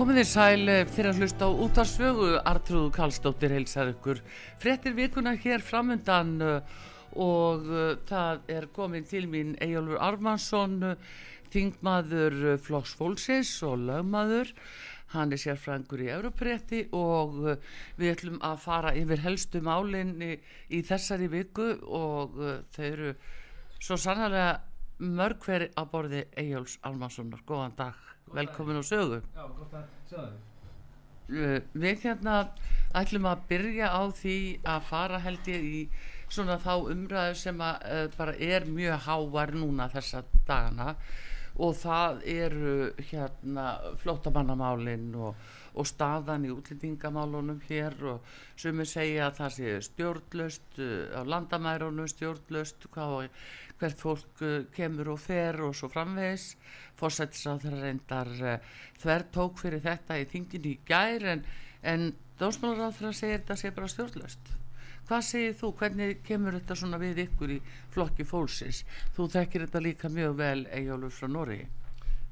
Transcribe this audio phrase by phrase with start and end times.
[0.00, 4.22] Komið þér sæl fyrir að hlusta á útarsvögu, Artrúðu Kallstóttir heilsar ykkur.
[4.56, 6.78] Frettir vikuna hér framundan uh,
[7.20, 10.78] og uh, það er komin til mín Ejólfur Armansson,
[11.52, 14.54] þingmaður Flóks Fólksins og lögmaður.
[15.12, 17.36] Hann er sérfrangur í Európarétti og
[18.00, 20.30] við ætlum að fara yfir helstu málinn í,
[20.72, 22.40] í þessari viku og
[22.72, 23.12] þau eru
[23.76, 24.62] svo sannlega
[25.20, 27.44] mörg hverju að borði Ejjóls Armanssonar.
[27.44, 29.20] Góðan dag velkomin á sögu.
[29.34, 30.46] Já, gott að sjá þig.
[31.30, 32.36] Uh, við hérna
[32.98, 35.82] ætlum að byrja á því að fara held ég í
[36.30, 40.94] svona þá umræðu sem að uh, bara er mjög hávar núna þessa dagana.
[41.60, 42.74] Og það eru
[43.10, 43.66] hérna
[44.00, 45.34] flótamannamálin og,
[45.74, 52.08] og staðan í útlendingamálunum hér og sumi segja að það sé stjórnlöst uh, á landamærunum
[52.10, 56.54] stjórnlöst hvert fólk uh, kemur og fer og svo framvegis.
[57.00, 58.56] Fórsættis á þeirra reyndar uh,
[59.02, 61.44] þver tók fyrir þetta í þinginu í gær en,
[61.82, 62.10] en
[62.40, 64.56] dósmálar á þeirra segir þetta sé bara stjórnlöst
[65.10, 67.58] hvað segir þú, hvernig kemur þetta svona við ykkur í
[67.90, 68.84] flokki fólksins?
[69.16, 71.62] Þú þekkir þetta líka mjög vel Ejólfur frá Nóri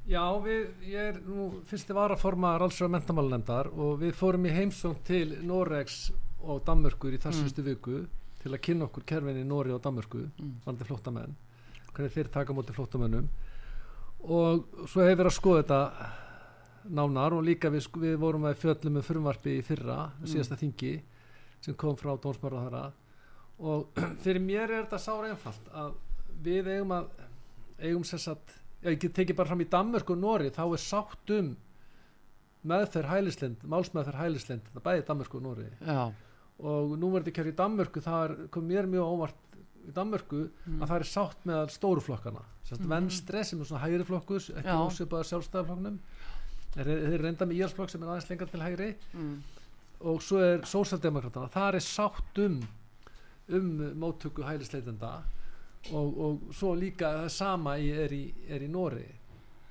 [0.09, 5.35] Já, við, ég er nú fyrsti varaforma rálsra mentamálunemdar og við fórum í heimsóng til
[5.45, 6.07] Noregs
[6.41, 7.67] og Danmörkur í þassustu mm.
[7.67, 7.99] viku
[8.41, 10.55] til að kynna okkur kerfinni í Nóri og Danmörku mm.
[10.65, 11.35] varandi flóttamenn,
[11.93, 13.29] hvernig þeir taka móti flóttamennum
[14.25, 16.09] og svo hefur við að skoða þetta
[16.99, 20.31] nánar og líka við, við vorum að fjöllum með frumvarpi í fyrra, mm.
[20.33, 20.95] síðasta þingi
[21.67, 22.87] sem kom frá dónsmáraðara
[23.59, 25.93] og fyrir mér er þetta sára einfalt að
[26.49, 27.13] við eigum að
[27.79, 31.57] eigum sérsagt, ég teki bara fram í Danmörk og Nóri, þá er sátt um
[32.69, 35.67] meðferð hælislind málsmeðferð hælislind, það bæði Danmörk og Nóri
[36.59, 39.59] og nú verður ekki hér í Danmörku það er, kom mér mjög óvart
[39.89, 40.83] í Danmörku Mm.
[40.83, 42.89] að það er sátt með stóru flokkana sérst Mhm.
[42.91, 44.77] venstre sem er svona hægri flokkus ekki Já.
[44.87, 45.99] ósvipaður sjálfstæðarflokknum
[46.75, 49.43] þeir, þeir reynda með íhalsflokk sem er aðeins lengar til hægri mm.
[50.01, 52.61] og svo er sósaldemokratana það er sátt um
[53.49, 55.23] um móttöku hælisleitenda
[55.93, 59.07] og, og svo líka það sama er, í, er í Nóri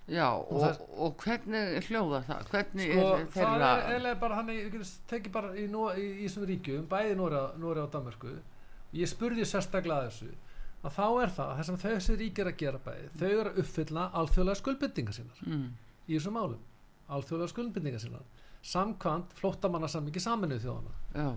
[0.07, 2.51] Já Og og, það- og hvernig hljóða það?
[2.51, 4.77] Hvernig sko, er það þeirra er eiginlega bara hann ég
[5.11, 8.37] teki bara í, í, í þessum ríkjum bæði Nóri, Nóri og Danmörku.
[8.95, 10.29] Ég spurði sérstaklega að þessu
[10.87, 13.61] að þá er það, það sem þessi rík er að gera bæði þau eru að
[13.65, 15.67] uppfylla alþjóðlega skuldbindingar sínar mm.
[16.07, 16.63] í þessum málum.
[17.11, 18.25] Alþjóðlega skuldbindingar sínar
[18.67, 21.27] samkvæmt flóttamannasammingi saminuð þjóðana Já,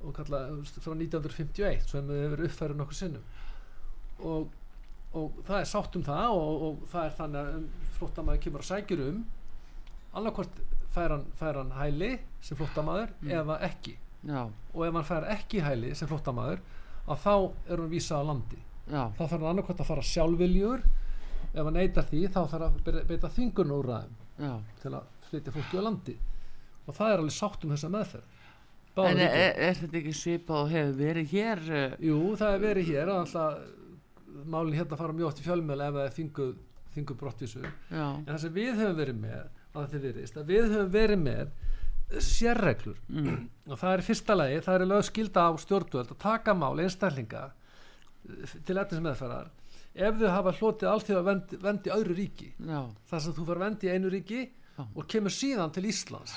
[0.00, 3.38] og kalla frá 1951 sem hefur uppfærið nokkur sinnum
[4.24, 4.48] og,
[5.14, 7.64] og það er sátt um það og, og það er þannig að
[7.98, 9.24] flóttamaður kemur að sækjur um.
[10.14, 10.60] Annarkvort
[10.94, 12.12] fær hann, fær hann hæli
[12.42, 13.30] sem flóttamaður Mm.
[13.40, 13.96] eða ekki.
[14.26, 14.42] Já,
[14.74, 16.58] og ef hann fær ekki hæli sem flóttamaður
[17.08, 17.34] að þá
[17.70, 18.58] er hann vísað á landi.
[18.90, 20.82] Já, þá þarf hann annarkvort að fara sjálfviljur.
[21.54, 24.52] Ef hann neytar því þá þarf að be- beita þingunúræðum já.
[24.82, 26.16] til að flytja fólki á landi.
[26.86, 28.36] Og það er alveg sátt um þessa meðferð.
[28.96, 31.60] Báðum En er, er þetta ekki svipað og hefur verið hér?
[31.70, 33.58] eh, Jú, það er verið hér alltaf
[34.46, 36.52] málin hérna fara mjög oft í fjölmjöl ef það er þinguð,
[36.94, 39.96] þinguð brottvísu en það sem við höfum verið með að
[40.40, 41.52] að við höfum verið með
[42.26, 42.96] sérreglur.
[43.06, 46.72] Mm, og það er fyrsta lagi, það er lög skilda á stjórnvöld að taka mál
[46.82, 49.52] einstaklinga eh, til efnis meðferðar
[49.94, 52.48] ef þau hafa hlotið allþjóða vend, vend í öðru ríki.
[52.58, 54.82] Já, þar sem þú fara vend í einu ríki Já.
[54.82, 56.34] og kemur síðan til Íslands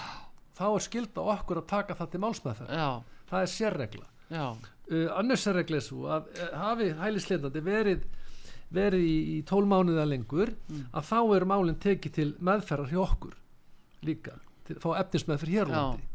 [0.57, 2.89] þá er skilda okkur að taka það til málsmeðferð já,
[3.29, 4.07] það er sérregla
[4.89, 8.03] já, uh, annars sérregla er svo að uh, hafi hælisleitandi verið
[8.73, 10.85] verið í, í tól mánuða lengur Mm.
[10.93, 13.35] að þá eru málinn tekið til meðferðar hjá okkur
[14.03, 14.33] líka
[14.65, 15.75] til að fá efnismeðferð hér á Já.
[15.77, 16.07] landi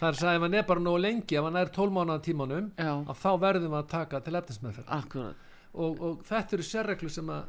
[0.00, 2.68] það er að ef hann er bara nógu lengi ef hann er tól mánuða tímanum
[2.76, 4.92] já, að þá verðum við að taka til efnismeðferð
[5.72, 7.42] og, og þetta eru sérreglu sem að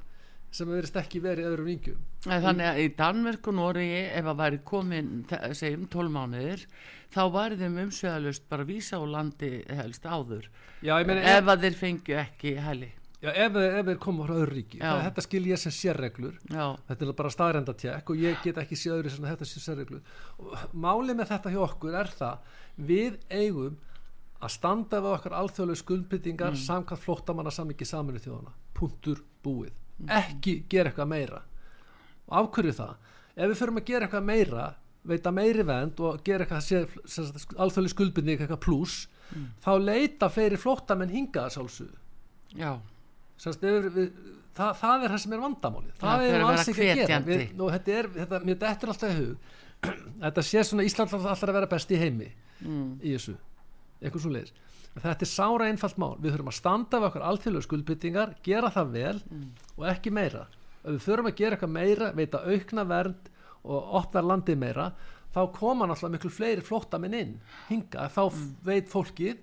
[0.52, 1.70] sem að verist ekki verið öðrum
[2.28, 5.12] Nei, Þannig að í Danmörk og Noregi ef að væri komin,
[5.58, 6.66] segjum, 12 mánuðir
[7.12, 10.50] þá væri þeim umsveðalust bara vísa á landi helst áður.
[10.84, 14.36] Já, meina, ef, ef að þeir fengju ekki hæli já, ef, ef þeir koma frá
[14.38, 16.40] öðru ríki það, þetta skil ég sem sérreglur.
[16.50, 19.64] Já, þetta er bara staðrenda tjekk og ég get ekki séð öðru sem þetta sé
[19.64, 20.04] sérreglur.
[20.74, 22.58] Málið með þetta hjá okkur er það
[22.92, 23.78] við eigum
[24.42, 26.64] að standa við okkar alþjóðlegu skuldbyttingar mm.
[26.64, 29.76] samkvæmt flóttamanna samlingi saminu þjóðana punktur búið
[30.10, 31.42] ekki gera eitthvað meira.
[32.30, 32.94] Og af hverju það?
[33.36, 34.68] Ef við förum að gera eitthvað meira
[35.08, 39.08] veita meiri vend og gera eitthvað alþjóðlegu skuldbytting eitthvað pluss
[39.64, 41.54] þá leita fleiri flóttamenn hingaða
[43.96, 44.12] við,
[44.54, 45.94] það, það er það sem er vandamálið.
[45.98, 47.20] Það Það er alls ekki að gera.
[47.26, 49.38] við, og þetta er, þetta, mér dettur alltaf í hug.
[50.22, 52.28] Þetta sé svona Ísland alltaf að vera best í heimi
[52.62, 53.34] mm, í þessu,
[53.98, 54.52] eitthvað svo leiðis
[55.00, 58.90] þetta er sára einfalt mál, við þurfum að standa við okkar alþjóðlegu skuldbyttingar, gera það
[58.96, 59.22] vel
[59.78, 60.48] og ekki meira.
[60.84, 63.30] Ef við þurfum að gera eitthvað meira, veita aukna vernd
[63.64, 64.88] og opna landið meira
[65.32, 67.36] þá koma náttúrulega miklu fleiri flóttamenn inn
[67.70, 68.24] hinga, þá
[68.68, 69.38] veit fólkið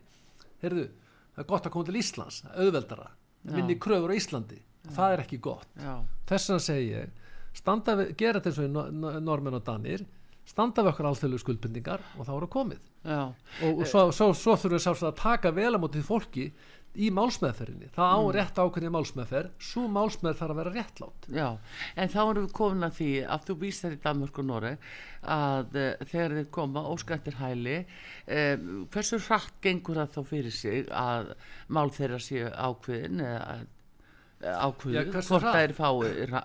[0.61, 0.89] heyrðu,
[1.33, 3.07] það er gott að koma til Íslands auðveldara,
[3.47, 3.53] Já.
[3.55, 4.59] minni kröfur á Íslandi.
[4.89, 5.69] Það er ekki gott.
[5.77, 5.95] Já,
[6.29, 7.25] þess vegna segi ég
[7.59, 10.05] standa við, gera þetta eins og í no- no- normenn og danir
[10.49, 12.83] standa við okkar alþjóðlegu skuldbindingar og þá eru komið.
[13.05, 16.09] Já, og, og svo, svo, svo þurfum við sjálfsagt að taka vel á móti því
[16.09, 16.49] fólki
[16.99, 17.91] í málsmeðferðinni.
[17.95, 21.29] Það á rétt ákveðni málsmeðferð svo málsmeðferð þarf að vera réttlátt.
[21.31, 21.49] Já
[21.95, 24.89] en þá erum við komin að því að þú vísar í Danmörk og Noreg
[25.37, 30.93] að uh, þegar þeir koma óskættir hæli um, hversu hratt gengur það þá fyrir sig
[30.95, 31.35] að
[31.69, 33.59] mál þeirra séu ákveðin eða
[34.39, 35.61] Ákveðin, hversu hvort það?
[35.65, 36.39] er fái uh,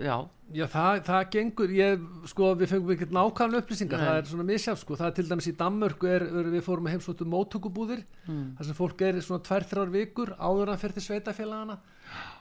[0.00, 0.16] já,
[0.54, 4.06] Já, það, það gengur, ég, sko, við fengum ekkert nákvæmlega upplýsingar, Nei.
[4.06, 6.88] það er svona misjafn, sko, það er til dæmis í Danmörku, er, er, við fórum
[6.88, 11.06] að heimsóttu móttökubúðir, mm, þar sem fólk er svona tvær, þrjár vikur áður en fyrir
[11.08, 11.78] sveitafélagana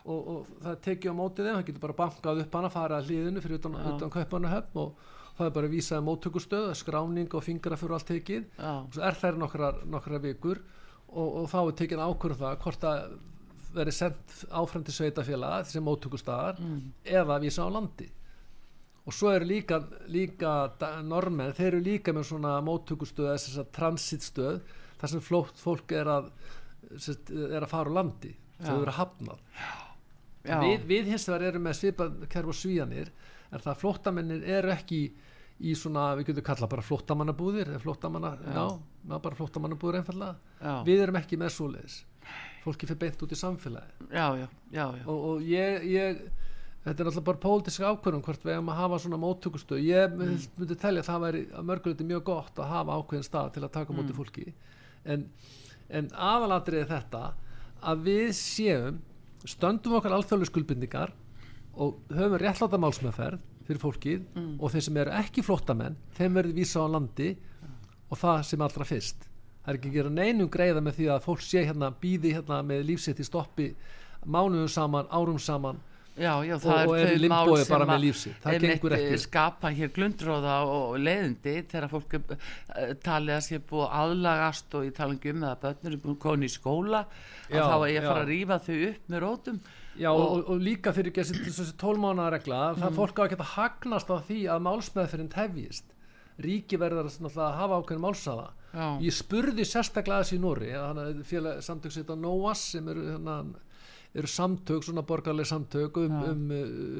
[0.03, 3.09] og, og það tekið á mótið þeim, það getur bara bankað upp hana, farið að
[3.09, 7.97] hliðinu fyrir utan, utan kaupanahöfn og það er bara vísað móttökustöð, skráning og fingra fyrir
[7.97, 8.49] allt tekið.
[8.61, 10.61] Og svo er þær nokkrar vikur
[11.09, 13.15] og, og þá er tekin ákvörð það hvort að
[13.75, 16.81] verið sendt áfram til sveitafélaga sem móttökustaðar mm,
[17.19, 18.09] eða vísa á landi.
[19.03, 20.51] Og svo eru líka, líka
[21.03, 24.61] normenn, þeir eru líka með svona móttökustöð eða transitstöð
[25.01, 26.29] þar sem flótt fólk er að
[26.93, 28.31] er að fara á landi
[28.63, 29.43] þau eru hafnað.
[30.43, 33.11] Við, við hins vegar erum með svipað kerf og svíjanir
[33.53, 35.03] en það flóttamennir eru ekki
[35.63, 38.55] í svona, við getum kallað bara flóttamannabúðir flóttamanna, Já.
[38.57, 38.65] já,
[39.13, 41.97] já bara flóttamannabúðir einfallega, já, við erum ekki með svoleiðis
[42.63, 45.03] fólki fyrir beint út í samfélagi já, já, já, já.
[45.05, 46.21] og, og ég, ég
[46.83, 50.37] þetta er alltaf bara pólitísk ákvörðum hvort við hefum að hafa svona móttökustöð ég Mm.
[50.59, 53.71] myndi telja að það væri að mörguleiti mjög gott að hafa ákveðin stað til að
[53.77, 54.19] taka á móti Mm.
[54.19, 54.53] fólki
[55.05, 55.25] en,
[55.89, 57.23] en aðalatrið er þetta
[57.83, 58.99] að við séum
[59.45, 61.11] stöndum okkar alþjóðlega skuldbindingar
[61.75, 64.55] og höfum réttláta málsmeðferð fyrir fólkið Mm.
[64.59, 67.29] og þeir sem eru ekki flóttamenn þeim verður vísa á landi
[68.11, 69.27] og það sem allra fyrst
[69.63, 72.61] það er ekki að gera neinum greiða með því að fólk sé hérna býði hérna
[72.67, 73.71] með lífsitt í stoppi
[74.25, 75.81] mánuðum saman, árum saman
[76.13, 79.21] Já, já, og, það og er í limbói bara með lífsitt það gengur eh, ekki
[79.23, 82.35] skapa hér glundróða og leiðindi þegar fólk uh,
[83.01, 86.19] talið að sé búið að aðlagast og ég tala ekki um að börnur er búin
[86.21, 87.01] koni í skóla
[87.49, 89.57] Já, þá er ég að fara að rífa þau upp með rótum.
[89.93, 92.97] Já, og, og, og líka fyrir ekki þessi tólmánaða regla það Mm.
[92.97, 95.97] fólk á að geta hagnast á því að málsmeðferðin tefjist.
[96.41, 100.71] Ríki verður að hafa ákveðin málsaða Já, ég spurði sérstaklega þessi í Nóri
[101.29, 103.35] félag samtök sitt á NOAS sem eru, hérna,
[104.17, 106.31] eru samtök, svona borgarlega samtök um, Já.
[106.31, 106.49] um,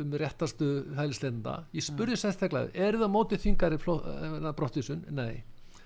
[0.04, 5.02] um réttastu hælislenda ég spurði sérstaklega, eru það mótið þingari brottisun?
[5.10, 5.42] Nei.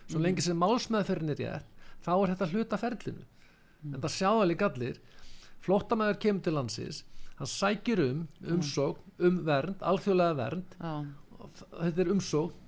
[0.08, 3.24] Svo lengi sem málsmeðferðin er rétt þá er þetta hluta ferlinu.
[3.88, 5.00] En það sjáða líka allir
[5.64, 7.02] flóttamæður kemur til landsins
[7.38, 10.78] hann sækir um umsókn um vernd, alþjóðlega vernd.
[10.82, 10.94] Já,
[11.72, 12.64] þetta er umsókn.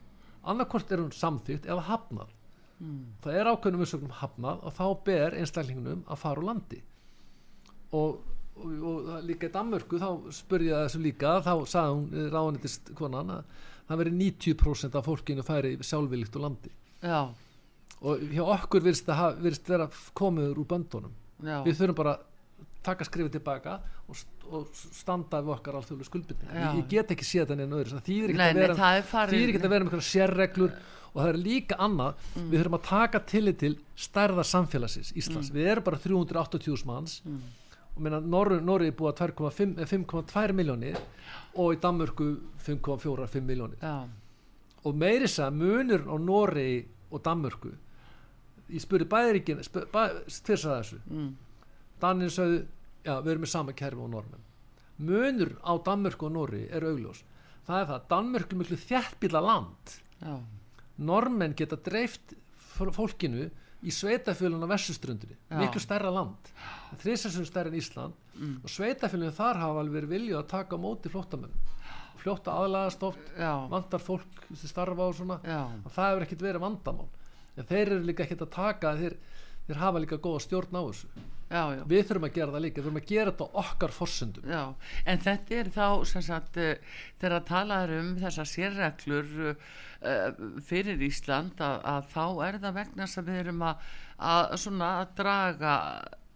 [0.49, 2.35] Annarkvort er hún samþýtt eða hafnað
[3.23, 6.79] það er ákveðnum umsögnum hafnað og þá ber einstaklingunum að fara úr landi.
[7.97, 8.19] Og,
[8.59, 13.33] og, og líka í Danmörku þá spurði ég þessu líka þá sagði hún ráðanitist konan
[13.39, 13.43] að
[13.89, 16.71] það veri 90% af fólkinu færi sjálfvilligt úr landi.
[17.03, 17.21] Já,
[17.99, 21.15] og hjá okkur virðist, það virðist vera komiður úr böndunum.
[21.43, 22.17] Já, við þurfum bara
[22.83, 23.73] taka skrifið tilbaka
[24.07, 26.55] og, st- og standa við okkar alþjóðlu skuldbindingar.
[26.55, 26.69] Já.
[26.69, 27.91] ég, ég get ekki séð þetta neina öðru
[29.09, 30.77] það er ekki að vera með einhverja sérreglur
[31.13, 35.71] og það er líka annað við þurfum að taka tillit til stærða samfélagsins Íslands, við
[35.73, 37.19] erum bara 380.000 manns.
[37.95, 40.99] Og meina Norri, er búið að 2,5 eh, 5,2 miljónir
[41.59, 42.29] og í Danmörku
[42.63, 44.07] 5,4-5 miljónir já,
[44.85, 46.69] og meiri þess að munur á Norri
[47.09, 47.73] og Danmörku
[48.69, 51.01] ég spurði bæðiríkin spur, bæ, sagði þessu.
[51.09, 51.31] Mm,
[51.99, 52.61] Danir sögðu,
[53.03, 54.45] já við erum með sama kerfi og normenn
[54.99, 57.23] munur á Danmörku og Norri er augljós.
[57.67, 59.93] Það er það, Danmörku er miklu þjættbíla land.
[60.19, 60.33] Já,
[60.99, 62.33] normenn geta dreift
[62.75, 63.49] fól- fólkinu
[63.83, 65.57] í sveitafjölun á vessustrundinni, Já.
[65.61, 66.51] miklu stærra land.
[66.99, 68.13] Þrísarsum stærri en Ísland.
[68.39, 68.57] Mm.
[68.63, 71.51] og sveitafjölun þar hafa alveg verið vilju að taka móti flóttamenn.
[72.19, 73.19] Fljóta aðlagast oft
[73.71, 75.39] vantar fólk sem starfa og svona.
[75.85, 77.07] Að það hefur ekkert verið vandamál.
[77.57, 79.15] En þeir eru líka ekkert að taka þeir,
[79.67, 81.07] þeir hafa líka góða stjórn á þessu
[81.49, 81.83] já, já.
[81.89, 84.49] við þurfum að gera það líka, við þurfum að gera þetta okkar forsendum.
[84.53, 84.63] Já,
[85.13, 90.37] en þetta er þá sem sagt, uh, þegar að tala er um þessar sérreglur uh,
[90.69, 93.91] fyrir Ísland að, að þá er það vegna sem við erum að,
[94.29, 95.75] að svona að draga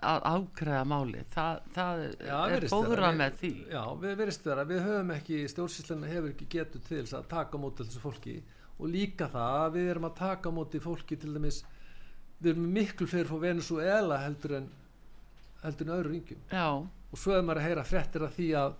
[0.03, 3.11] að ágreða máli það, það Já, er fóðrað vera.
[3.21, 3.53] með því.
[3.71, 7.85] Já, við verðist vera, við höfum ekki stjórnsýsluna hefur ekki getur til að taka móti
[7.85, 8.35] þessu fólki.
[8.81, 11.61] Og líka það að við erum að taka móti fólki til dæmis
[12.43, 14.71] við erum miklu fyrir frá Venezuela heldur en
[15.63, 16.67] heldur en öðru ringjum Já,
[17.13, 18.75] og svo er maður að heyra fréttir af því að,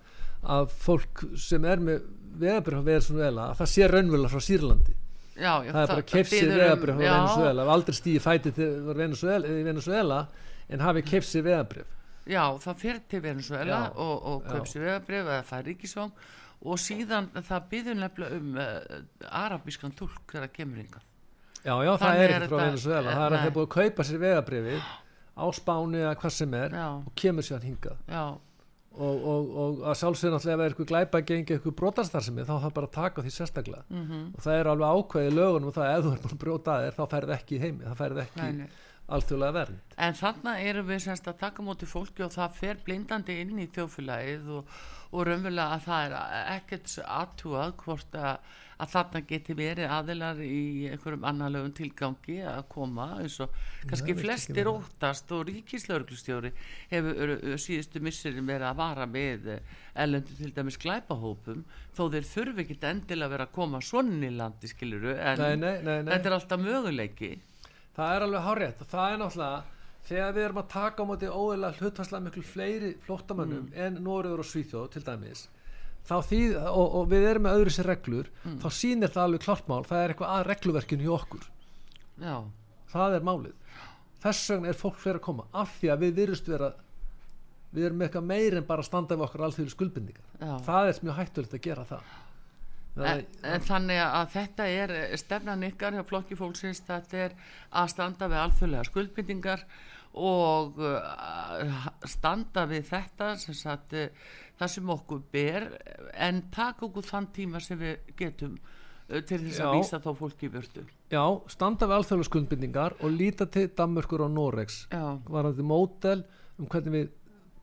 [0.56, 2.06] að fólk sem er með
[2.44, 4.94] veðabrið frá Venezuela að það sé raunverulega frá Sýrlandi.
[5.34, 9.58] Já, já það er bara kefsið um- veðabrif frá Venezuela aldrei stíði fætið til Venezuela,
[9.70, 10.18] Venezuela
[10.68, 15.66] en hafi kefsið veðabrif Já, það fyrir til Venezuela og, og sér vegabrif eða fær
[15.68, 16.12] ríkisvang
[16.64, 19.00] og síðan það byður nefnilega um uh,
[19.42, 21.02] arabískan tólk þegar það kemur hingað.
[21.64, 23.74] Já, já, það Þannig er er ekki frá Venezuela það er að þeir búið að
[23.74, 24.88] kaupa sér veðabrifið
[25.34, 27.98] á Spáni eða hvað sem er Já, og kemur sér hingað.
[28.08, 28.24] Já,
[28.94, 32.44] og, og, og að sjálfsögðu náttúrulega ef það er eitthvað glæpa að gengi eitthvað brotarstarfsemi
[32.46, 33.84] þá þarf bara að taka því sérstaklega.
[33.90, 36.42] Mhm, og það er alveg ákveðið lögunum og það að ef þú er búin að
[36.44, 38.68] brjóta að þér þá færið ekki heimi það færið ekki nei.
[39.12, 39.94] Alþjóðlega vernd.
[40.00, 43.68] En þarna erum við semst að taka móti fólki og það fer blindandi inn í
[43.74, 44.76] þjófélagið og,
[45.12, 48.48] og raunverulega að það er ekkert aðtúað hvort að,
[48.80, 54.24] að þarna geti verið aðilar í einhverjum annarlegum tilgangi að koma eins og kannski ekki
[54.24, 56.54] flestir óttast og ríkislauglustjóri
[56.90, 59.50] hefur síðustu missurinn verið að vara með
[59.94, 64.34] ellendur til dæmis glæpahópum þó þeir þurfi ekki endilega að vera að koma svona í
[64.34, 66.14] landi skiluru en nei, nei, nei, nei.
[66.16, 67.36] þetta er alltaf möguleiki
[67.96, 69.62] það er alveg hárétt og það er náttúrulega
[70.04, 74.48] þegar við erum að taka á móti óeila hlutvarslega miklu fleiri flóttamönnum en Nóriður og
[74.50, 75.46] Svíþjóð til dæmis
[76.04, 79.68] þá þýð, og, og við erum með öðru sér reglur þá sýnir það alveg klart
[79.70, 79.84] mál.
[79.88, 81.46] Það er eitthvað að regluverkinu hjá okkur.
[82.20, 82.36] Já,
[82.92, 83.54] það er málið.
[84.24, 86.70] Þess vegna er fólk fyrir að koma af því að við virðust vera
[87.74, 90.28] við erum með eitthvað meir en bara að standa við okkar alþjóðlu skuldbindingar.
[90.38, 90.52] Já.
[90.68, 92.12] það er mjög hættulegt að gera það
[92.94, 97.34] En, en þannig að þetta er eh, stefnan ykkar hjá flokki fólksins þetta er
[97.74, 99.64] að standa við alþjóðlega skuldbindingar
[100.14, 104.28] og uh, standa við þetta sem sagt uh,
[104.60, 105.66] það sem okkur ber
[106.14, 108.54] en taka okkur þann tíma sem við getum
[109.10, 113.50] til þess að vísa þá fólki í vörtu já, standa við alþjóðlu skuldbindingar og líta
[113.50, 116.22] til Danmörkur og Noregs já, varandi mótel
[116.62, 117.12] um hvernig við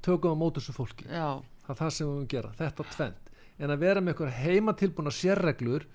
[0.05, 1.07] tökum á móti þessu fólki.
[1.07, 3.30] Já, það er það sem við höfum að gera, þetta tvent
[3.61, 5.85] en að vera með eitthvað heimatilbúna sérreglur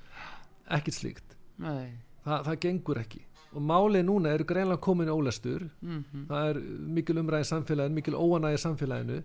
[0.77, 1.37] ekkert slíkt.
[1.63, 1.97] Nei.
[2.27, 3.23] Það, gengur ekki.
[3.57, 5.69] Og málið núna eru greinlega komin í ólestur.
[5.81, 6.61] Mm það er
[6.99, 9.21] mikil umræði í samfélaginu mikil óanægi samfélaginu.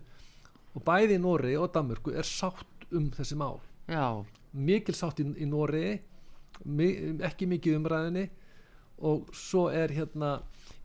[0.72, 3.60] Og bæði í Nóri og Danmörku er sátt um þessi mál.
[3.90, 6.00] Já, mikil sátt í, í Nóri
[6.64, 8.24] mi, ekki mikið í umræðinni
[9.02, 10.36] og svo er hérna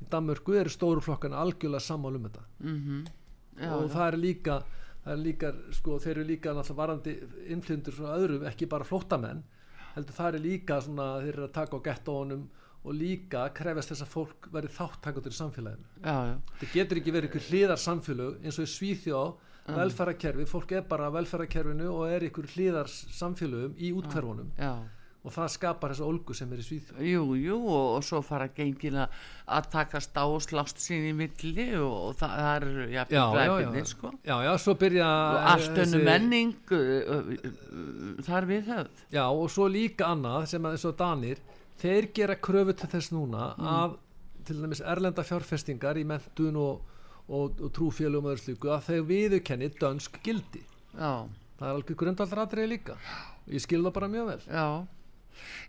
[0.01, 2.43] í Danmörku eru stóru flokkan algjörlega sammála um þetta.
[2.59, 3.05] Mhm.
[3.57, 4.63] Já, og það er líka
[5.13, 7.15] er líka, sko, þeir eru líka náttúrulega varandi
[7.53, 9.43] innflyndur frá öðrum, ekki bara flóttamenn
[9.97, 12.47] heldur það er líka svona þeir eru að taka á gettónum
[12.87, 15.87] og líka krefast þess að fólk verði þáttakandur í samfélaginu.
[16.03, 19.21] Já, já, það getur ekki verið ykkur hliðar samfélög eins og í Svíþjó
[19.67, 24.71] velferðarkerfi, fólk er bara á velferðarkerfinu og er ykkur hliðar samfélögum í útkverfunum já.
[25.27, 28.47] Og það skapar þessa ólgu sem er í Svíþjó Jú, jú, og, og svo fara
[28.55, 33.01] gengin að takast á og slást sín í milli og, og það, það eru Já,
[33.03, 33.25] já, já.
[33.35, 34.11] glæpinir, sko.
[34.23, 36.81] já, já, svo byrja Og allt önnu menning uh,
[37.17, 39.05] uh, þar við höfð.
[39.17, 41.41] Já og svo líka annað sem að og Danir
[41.81, 43.97] þeir gera kröfu til þess núna að
[44.47, 46.85] til dæmis erlenda fjárfestingar í mentun og,
[47.27, 50.61] og, trúfélum og öðru slíku að þeir viðurkenni dönsk gildi.
[50.93, 51.27] Já,
[51.59, 52.95] það er alveg grundvaldaratriði líka.
[53.43, 54.45] Og ég skil það bara mjög vel.
[54.47, 54.67] Já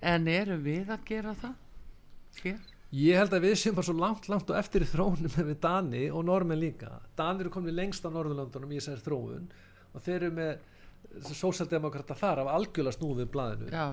[0.00, 2.58] en erum við að gera það hér?
[2.98, 6.06] ég held að við séum bara svo langt, langt og eftir í þróunum með Dani
[6.08, 6.94] og Normen líka.
[7.18, 9.50] Dani eru komin lengst á Norðurlöndunum í þessari þróun
[9.92, 13.84] og þeir eru með sósaldemokrata þar af algjörlega snúðið já,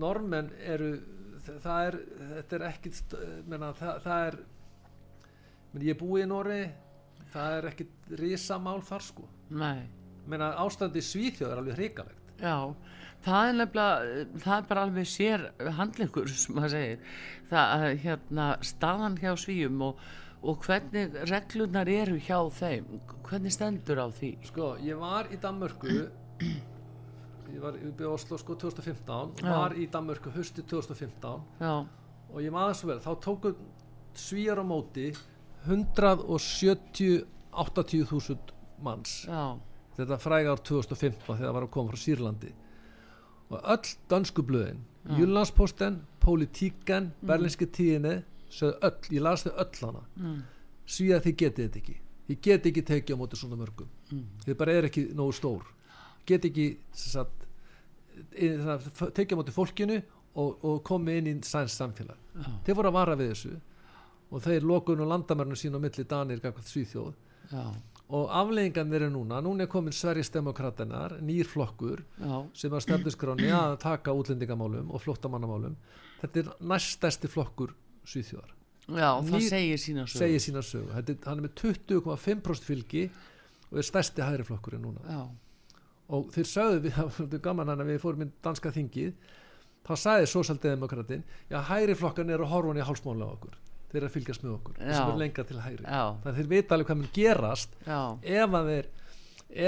[0.00, 0.92] normenn eru
[1.62, 1.96] það er,
[2.36, 3.16] þetta er ekkit
[3.48, 4.38] menna, það, það er
[5.72, 6.60] menna, ég búið í Nóri
[7.30, 9.26] það er ekkit risamál þar sko.
[9.50, 9.86] Nei.
[10.30, 12.32] Menna, ástandi Svíþjóð er alveg hrikalegt.
[12.40, 12.56] Já,
[13.24, 15.46] það er nefnilega, það er bara alveg sér
[15.78, 17.12] handlingur sem maður segir.
[17.50, 20.02] Það að hérna staðan hjá svíum og,
[20.40, 24.34] og hvernig reglunar eru hjá þeim, hvernig stendur á því?
[24.48, 25.96] sko, ég var í Danmörku
[27.50, 29.50] ég var í Oslo sko 2015 Já.
[29.50, 31.74] var í Danmörku höstu 2015 Já,
[32.30, 33.52] og ég maður svo vel, þá tóku
[34.14, 35.10] svíjar á móti
[35.66, 39.58] 170 80.000 manns já,
[39.98, 42.52] þetta fræga ár 2015 þegar það var að koma frá Sýrlandi
[43.50, 48.20] og öll dansku blöðin Jyllandsposten, Politíken Berlinski tíðinni
[48.60, 50.02] öll, ég las þau öll hana.
[50.18, 50.38] Mm,
[50.86, 51.96] svíða þið getið þetta ekki.
[52.28, 53.90] Þið getið ekki tekið á móti svona mörgum.
[54.10, 55.68] Mm, þið bara er ekki nógu stór.
[56.28, 57.46] Getið ekki sagt,
[58.34, 59.98] tekið á móti fólkinu
[60.34, 62.18] og, og komið inn í sæns samfélag.
[62.36, 63.54] Já, þeir voru að vara við þessu
[64.30, 67.14] og þeir lokuðu nú landamærinu sín á milli Danir Svíþjóð.
[67.50, 67.64] Já,
[68.10, 73.50] og afleggingan eru núna, núna er komin Sveriges demokraternar, nýr flokkur já, sem að stefnusgráni
[73.54, 75.76] að taka útlendingamálum og flóttamannamálum.
[76.22, 77.74] Þetta er næststæsti flokkur
[78.10, 78.50] Svíþjóðar,
[78.88, 80.18] já, það Nýr- segir sína sögur.
[80.24, 80.62] segir sína
[81.14, 83.04] er- hann er með 20,5% fylgi
[83.70, 85.00] og er stærsti hægri flokkurinn núna.
[85.06, 85.28] Já,
[86.10, 89.12] og þeir sögðu við, það er gaman hann að við fórum í danska þingið
[89.86, 93.54] þá sagði sósaldemokratin já hægri flokkan eru að horfa hann í hálsmónlega okkur
[93.92, 95.84] þeir að fylgjast með okkur sem er lengra til hægri.
[96.22, 97.74] Þannig að þeir vita alveg hvað mun gerast
[98.22, 98.90] ef að þeir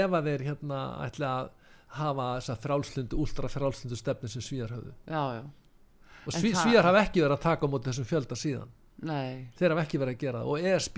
[0.03, 1.49] ef að þeir hérna ætla að
[1.93, 4.93] hafa þessa frálslundu, últra frálslundu stefni sem svíjar höfðu.
[6.25, 8.71] Og sví, svíjar hafa ekki verið að taka á móti þessum fjölda síðan.
[9.03, 10.49] Nei, þeir hafa ekki verið að gera það.
[10.53, 10.97] Og ESB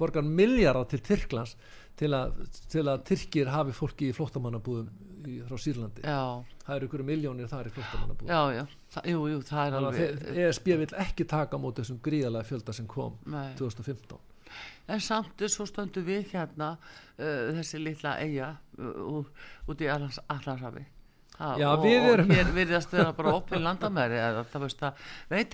[0.00, 1.54] borgar miljardar til Tyrklands
[2.00, 4.90] til að, til að Tyrkir hafi fólki í flóttamannabúðum
[5.30, 6.04] í, frá Sýrlandi.
[6.04, 8.34] Já, það eru ykkur miljónir þar í flóttamannabúðum.
[8.34, 12.50] Já, já, það, jú, jú, það er alveg, ESB vil ekki taka móti þessum gríðalega
[12.50, 13.50] fjölda sem kom nei.
[13.60, 14.22] 2015
[14.86, 19.24] En samt er svo stöndum við hérna uh, þessi litla eiga uh,
[19.70, 20.84] út í Allandshafi.
[21.34, 24.18] Ha, Já, og, og hér virðast vera bara opið landamæri
[24.52, 25.00] það veist að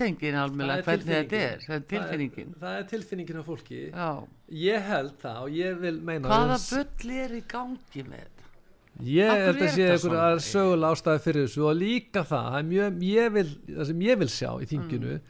[0.05, 2.51] enginn almennilega hvernig þetta er, það er tilfinningin.
[2.51, 4.09] það er, það er tilfinningin á fólki Já,
[4.61, 8.45] ég held það og ég vil meina hvaða bull er í gangi með þetta?
[9.07, 10.27] Ég hverju held að sé þetta einhver svona?
[10.27, 14.29] að sögulega ástæði fyrir þessu og líka það, mjög, ég vil, það sem ég vil
[14.37, 15.25] sjá í þinginu Mm.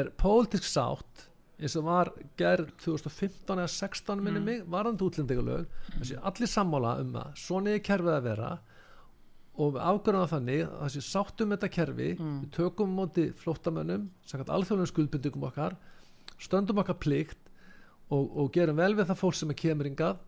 [0.00, 1.26] er pólitísk sátt
[1.60, 4.44] eins og var gerð 2015 eða 16 minni Mm.
[4.50, 5.66] mig, varðandi útlendingalög
[6.00, 8.52] þessi allir sammála um það svona er kerfið að vera
[9.58, 9.76] og
[10.24, 12.38] það þannig að þessi sáttum þetta kerfi, Mm.
[12.42, 15.76] við tökum á móti flóttamönnum, sakant alþjóðlega skuldbindingum okkar
[16.42, 17.38] stöndum okkar plikt
[18.10, 20.18] og, og gerum vel við það fólk sem er kemur ingað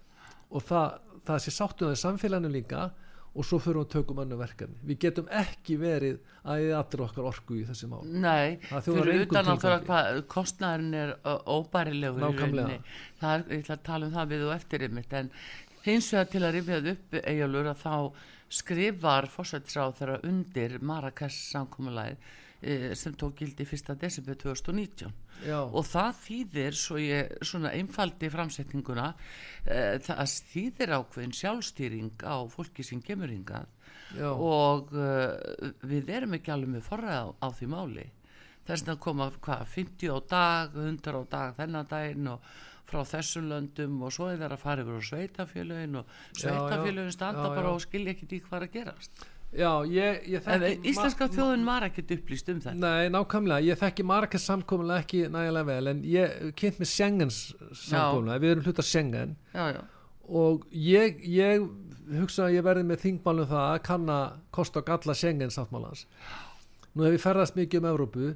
[0.51, 2.85] og það, það sé sáttum það í samfélaginu líka
[3.37, 7.03] og svo fyrir við að tökum önnu verkefni við getum ekki verið að eða allir
[7.05, 9.85] okkar orku í þessi mál Nei, fyrir utan tilgangi.
[9.91, 11.13] hvað kostnæðurinn er
[11.45, 12.79] óbærilegur Nákvæmlega.
[13.21, 15.31] Það er, ég ætla að tala um það við og eftir einmitt, en
[15.85, 17.95] hins vegar til að rifjað upp eigjálur að þá
[18.53, 22.17] skrifar fórsættisráð þeirra undir Marrakesh samkomulæð
[22.63, 23.95] e, sem tók gildi 1.
[24.01, 25.13] desember 2019
[25.47, 29.09] já, og það þýðir svo ég svona einfaldi framsetninguna
[29.65, 33.73] e, það þýðir ákveðin sjálfstýring á fólki sem kemur hingað.
[34.15, 35.35] Og uh,
[35.83, 38.07] við erum ekki alveg með forræð á, á því máli.
[38.67, 42.47] Þess að koma hvað, 50 á dag 100 á dag þennan daginn og
[42.87, 47.49] frá þessum löndum og svo er það að fara yfir á sveitafélögin og sveitafélögin standa
[47.49, 47.73] já, bara já.
[47.73, 49.27] og skilja ekkert í hvað er að gerast.
[49.57, 52.79] Já ég, ég en þekki íslenska ma- þjóðin var ekkert upplýst um þetta.
[52.83, 57.39] Nei, nákvæmlega, ég þekki Marrakesh samkomulega ekki nægilega vel en ég kynnt með Schengens
[57.73, 59.37] samkomulega, við erum hluta Schengen.
[59.55, 59.83] Já, já,
[60.29, 61.69] og ég, ég
[62.21, 64.19] hugsa að ég verði með þingmálum það að kanna
[64.55, 66.05] kost og galla Schengen sáttmálans.
[66.95, 68.35] Nú hef ég ferðast mikið um Evrópu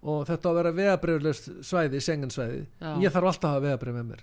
[0.00, 2.92] og þetta á að vera vegabriflust svæði, Schengen svæði Já.
[3.04, 4.22] ég þarf alltaf að hafa vegabrif með mér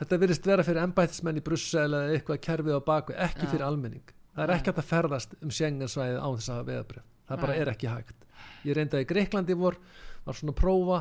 [0.00, 3.50] þetta virðist vera fyrir embættismenn í Brussel eða eitthvað kerfið á baku, ekki Já.
[3.52, 7.06] fyrir almenning það er ekki að ferðast um Schengen svæði án þess að hafa vegabrif
[7.28, 8.26] það bara er ekki hægt
[8.66, 9.78] ég reyndaði í Greiklandi vor
[10.24, 10.98] var svona að prófa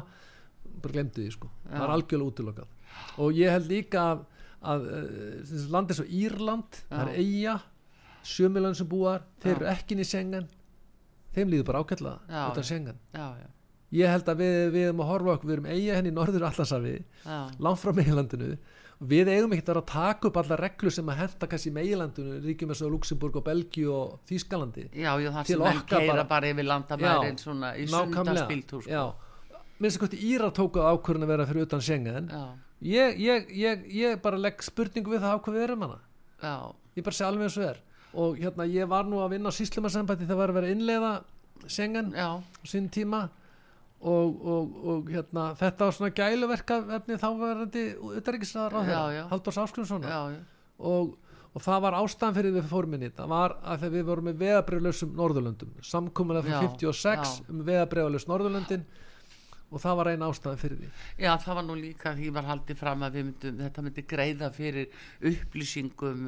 [0.83, 1.83] bara glemdi því sko, það Já.
[1.83, 4.23] er algjörlega útilokað og ég held líka að,
[4.73, 7.23] að uh, landið svo Írland það er Já.
[7.23, 7.55] eiga
[8.23, 9.57] sjömilan sem búar, þeir Já.
[9.57, 10.47] eru ekki í Schengen
[11.33, 12.67] þeim líður bara Já, utan já.
[12.69, 13.49] Schengen já, já.
[13.93, 16.47] Ég held að við, við erum að horfa okkur við erum eiga henni í norður
[16.49, 16.95] allansafi
[17.67, 18.53] langt frá meilandinu
[19.03, 21.75] við eigum ekkert að vera að taka upp alla reglur sem að henda kannski í
[21.75, 26.13] meilandinu ríkjum eins og Luxemburg og Belgíu og Þýskalandi já, já það sem okkar keira
[26.13, 29.03] bara- bara, yfir landamærin svona í sundarspíltúr já,
[29.83, 32.29] minnst að hvort Íra tóku ákvörðin að vera fyrir utan Schengen.
[32.31, 32.43] Já,
[32.93, 35.97] ég, ég, ég, ég bara legg spurningu við það á hvað við erum hana.
[36.43, 36.53] Já,
[36.95, 37.79] ég bara sé alveg eins og er.
[38.13, 41.11] Og hérna ég var nú að vinna á síslumarsembæti þegar var að vera innleiða
[41.67, 43.25] Schengen já, á sín tíma
[44.03, 47.83] og, og, og hérna þetta var svona gæluverka efni þáverandi
[48.19, 49.23] utanríkisraðar á Já, já.
[49.31, 50.41] þeirra já, já,
[50.91, 51.13] og,
[51.53, 54.41] og það var ástæðan fyrir við fórum inn í þetta var að við vorum með
[54.43, 57.47] veðabriflausum Norðurlöndum samkomulega Já, frá 56 já.
[57.53, 58.85] um veðabriflaus Norðurlöndin
[59.73, 60.89] og það var eina ástæðan fyrir því?
[61.23, 64.87] Já, það var nú líka því var haldið fram að myndum, þetta myndi greiða fyrir
[65.31, 66.23] upplýsingum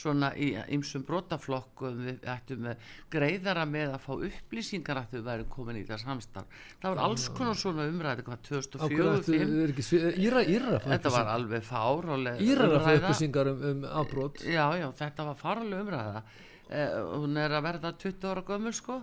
[0.00, 2.00] svona í ymsum brotaflokkum.
[2.06, 2.68] Við ættum
[3.12, 6.60] greiðara með að fá upplýsingar að þau væri komin í það samstarf.
[6.82, 10.14] Það var alls konar svona umræði hvað Á hverju 2004 ættu- 2005 er ekki svi-
[10.26, 14.88] Íra, Íra þetta var alveg fáráleg Írar að fá upplýsingar um, um afbrót já, já,
[15.00, 16.22] þetta var fáráleg umræða.
[16.70, 19.00] Eh, hún er að verða 20 ára gömul sko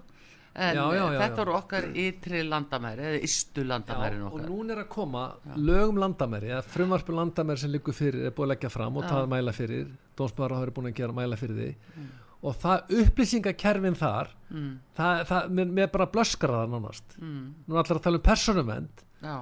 [0.57, 4.47] en Já, já, já, þetta voru okkar ytri landamæri eða ystu landamærin og okkar.
[4.49, 8.53] núna er að koma lögum landamæri eða frumvarpu landamæri sem liggur fyrir er búið að
[8.55, 11.69] leggja fram og taða mæla fyrir dómsmaður hafa verið búin að gera mæla fyrir því.
[11.97, 12.07] Mm.
[12.47, 17.15] og það upplýsingakerfin þar mm, það, það, mér, mér bara blöskar það nánast.
[17.21, 19.37] Mm, nú er allir að tala um persónumend já,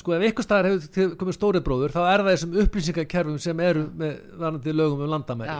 [0.00, 3.88] sko ef ykkur staðar hefur komið stóri bróður þá er það þessum upplýsingakerfum sem eru
[4.00, 5.58] með varandi lögum um landamæri.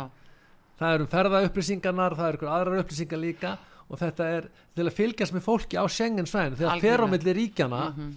[0.78, 3.56] Það eru ferða upplýsingarnar, það eru aðrar upplýsingar líka
[3.88, 7.12] og þetta er til að fylgjast með fólki á Schengen svæðinu þegar fer á Algjörlega.
[7.14, 8.10] milli ríkjana mhm,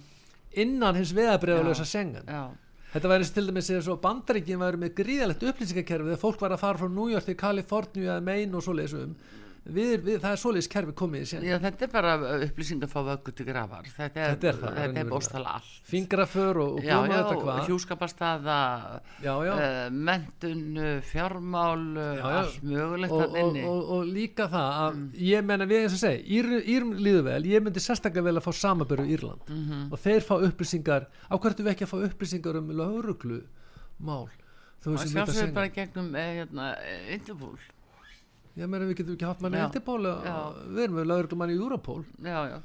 [0.64, 2.28] innan hins veðabreyðalösa Schengen.
[2.28, 2.44] Já,
[2.92, 6.60] Þetta væri til dæmis eins og bandaríkin væri með gríðalegt upplýsingakerfi þegar fólk var að
[6.60, 9.14] fara frá New York til Kaliforníu eða Maine og svoleiðis um
[9.64, 12.12] við, við, það er svoleiðis kerfi komið í já, þetta er bara
[12.46, 13.84] upplýsingar fá vöggu til grafar.
[13.86, 15.10] Þetta er, Þetta er það, þetta er raunverulega.
[15.12, 15.74] bóstala allt.
[15.86, 17.60] Fingraför og, og já, góma já, þetta hvað.
[17.68, 18.56] hjúskaparstaða
[19.22, 19.52] já, já.
[19.52, 22.38] uh, mentun, uh, fjármál uh, Já, já.
[22.42, 23.64] allt mögulegt Og, að og, inni.
[23.68, 25.08] og, og líka það að Mm.
[25.24, 28.44] ég menna við eins og segi Ír, Írum líður vel, ég myndi sérstaklega vel að
[28.44, 29.92] fá samaböru í Írland Mhm.
[29.92, 31.06] og þeir fá upplýsingar.
[31.30, 33.42] Á hvertu við ekki að fá upplýsingar um lauruglu
[34.00, 34.28] mál?
[34.82, 37.56] Þú veist sem þetta sjálfsögur segja bara gegnum eh, hérna, eh, Interpol
[38.58, 40.36] ég meina við getum ekki haft manni Já.
[40.68, 42.02] við erum með lauruglumann í Europol.
[42.20, 42.58] Já, já.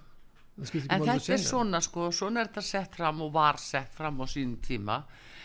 [0.58, 4.26] En þetta er svona sko, svona er þetta sett fram og var sett fram á
[4.26, 5.04] sínum tíma.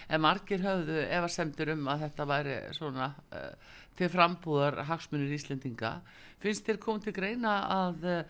[0.08, 5.98] En margir höfðu efasemdir um að þetta væri svona uh, til frambúðar hagsmunir Íslendinga.
[6.42, 8.22] Finnst þér komið til greina að uh,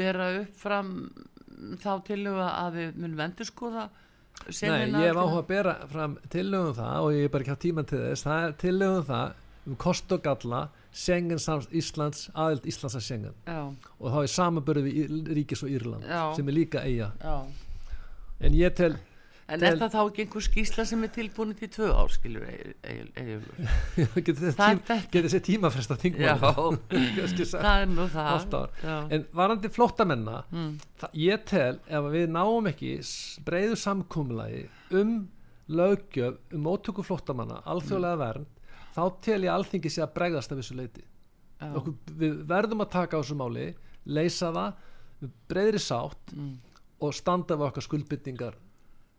[0.00, 0.94] bera upp fram
[1.80, 3.90] þá tilhuga að við munum endur skoða
[4.40, 7.64] Nei, ég hef áhuga að bera fram tillögum það og ég er bara ekki á
[7.64, 8.24] tíman til þess.
[8.24, 9.34] Það er tillögum það
[9.68, 10.60] um kost og galla
[10.92, 13.34] Schengen sams Íslands aðild Íslands að Schengen.
[13.46, 13.60] Já,
[14.00, 16.34] og þá er samanbörðu við ríkis og Írland Já.
[16.36, 17.36] sem er líka eiga já.
[18.40, 18.96] En ég tel,
[19.50, 22.44] En er það þá ekki einhver skýsla sem er tilbúin til tvö ár, skilur
[24.26, 28.68] getur þessi tímafresta Já, þingmann það er nú það.
[29.16, 30.78] En varandi flóttamenna Mm.
[31.14, 35.28] ég tel ef við náum ekki s- breiðu samkumulagi um
[35.70, 38.24] löggjöf um móttöku flóttamanna alþjóðlega Mm.
[38.24, 38.46] vernd
[38.94, 41.04] þá tel ég alþingi sé að bregðast af þessu leiti
[41.60, 41.68] Já.
[41.76, 43.66] Okkur, við verðum að taka á þessu máli
[44.08, 46.54] leysa það breyðri sátt Mm.
[47.00, 48.54] og standa við okkar skuldbyndingar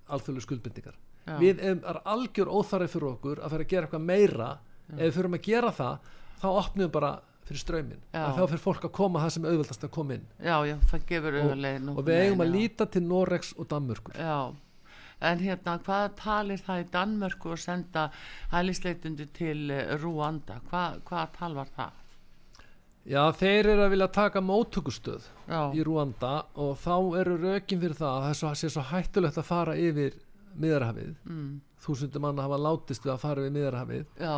[0.10, 0.96] alþjóðlega skuldbyndingar
[1.28, 1.36] Já.
[1.38, 4.48] við erum er algjör óþarri fyrir okkur að fyrir að gera eitthvað meira.
[4.92, 6.10] Ef við fyrir að gera það
[6.42, 7.12] þá opnum við bara
[7.46, 8.26] fyrir strömmin Já.
[8.34, 10.26] þá fyrir fólk að koma það sem auðveldast að koma inn.
[10.42, 11.52] Já, já, það gefur og,
[11.98, 14.38] og við eigum að líta til Noregs og Danmörkur Já,
[15.22, 18.06] en hérna, hvað talir það í Danmörku að senda
[18.52, 20.60] hælisleitundi til eh, Rúanda?
[20.70, 21.98] Hvað, hvað tal var það?
[23.02, 27.98] já þeir eru að vilja taka móttökustöð Já, í Rúanda og þá eru rökin fyrir
[27.98, 30.20] það að það svo, sé svo hættulegt að fara yfir
[30.54, 31.48] miðarhafið mm,
[31.82, 34.36] þúsundum manna hafa látist við að fara yfir miðarhafið já,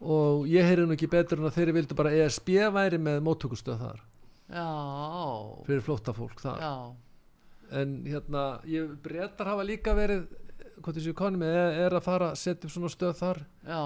[0.00, 3.82] og ég heyri nú ekki betur en að þeir vildu bara ESB væri með móttökustöð
[3.82, 4.02] þar.
[4.48, 4.68] Já,
[5.66, 6.62] fyrir flóttafólk þar.
[6.62, 6.74] Já,
[7.74, 10.26] en hérna, ég breytar hafa líka verið
[10.78, 13.40] hvað þessu konum er, er að fara að setja upp svona stöð þar.
[13.66, 13.82] Já,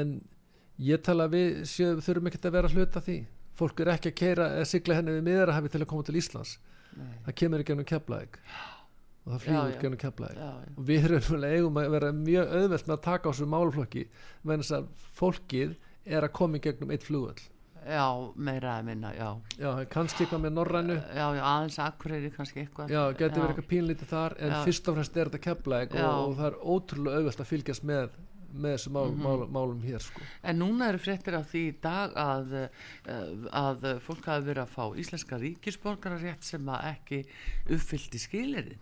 [0.00, 0.14] en
[0.82, 3.18] ég tala við séu, þurfum ekkert að vera að hluta því.
[3.56, 6.56] Fólk er ekki að keira eða sigla henni við miðarahafi til að koma til Íslands.
[6.96, 8.40] Nei, það kemur ekki ennum keflaðik
[9.26, 12.94] og það flýgur ekki ennum já, og við erum eigum að vera mjög auðvelt með
[12.94, 14.04] að taka á þessu málflokki
[14.46, 14.86] menn þess að
[15.18, 15.72] fólkið
[16.06, 17.48] er að koma í gegnum eitt flugvöll
[17.86, 19.28] já, meira að minna, já,
[19.60, 22.90] já, kannski eitthvað með norrænu já, já, aðeins akkureyri kannski eitthvað.
[22.90, 24.62] já, getur verið eitthvað pínlítið þar en Já.
[24.66, 25.42] fyrst og fremst er þetta
[26.00, 26.06] Já.
[26.10, 28.08] og, og það er ótrúlega auðvelt að fylgjast með
[28.56, 29.20] með þessu mál, Mhm.
[29.20, 30.20] mál, málum hér sko.
[30.42, 32.54] En núna eru fréttir af því í dag að,
[33.04, 37.18] uh, að fólk hafi verið að fá íslenska ríkisborgararétt sem að ekki
[37.68, 38.78] uppfyllti skilirinn.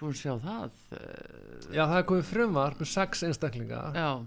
[0.00, 4.26] búin að sjá það eh, Já, það er komið frumvar með sex einstaklinga já,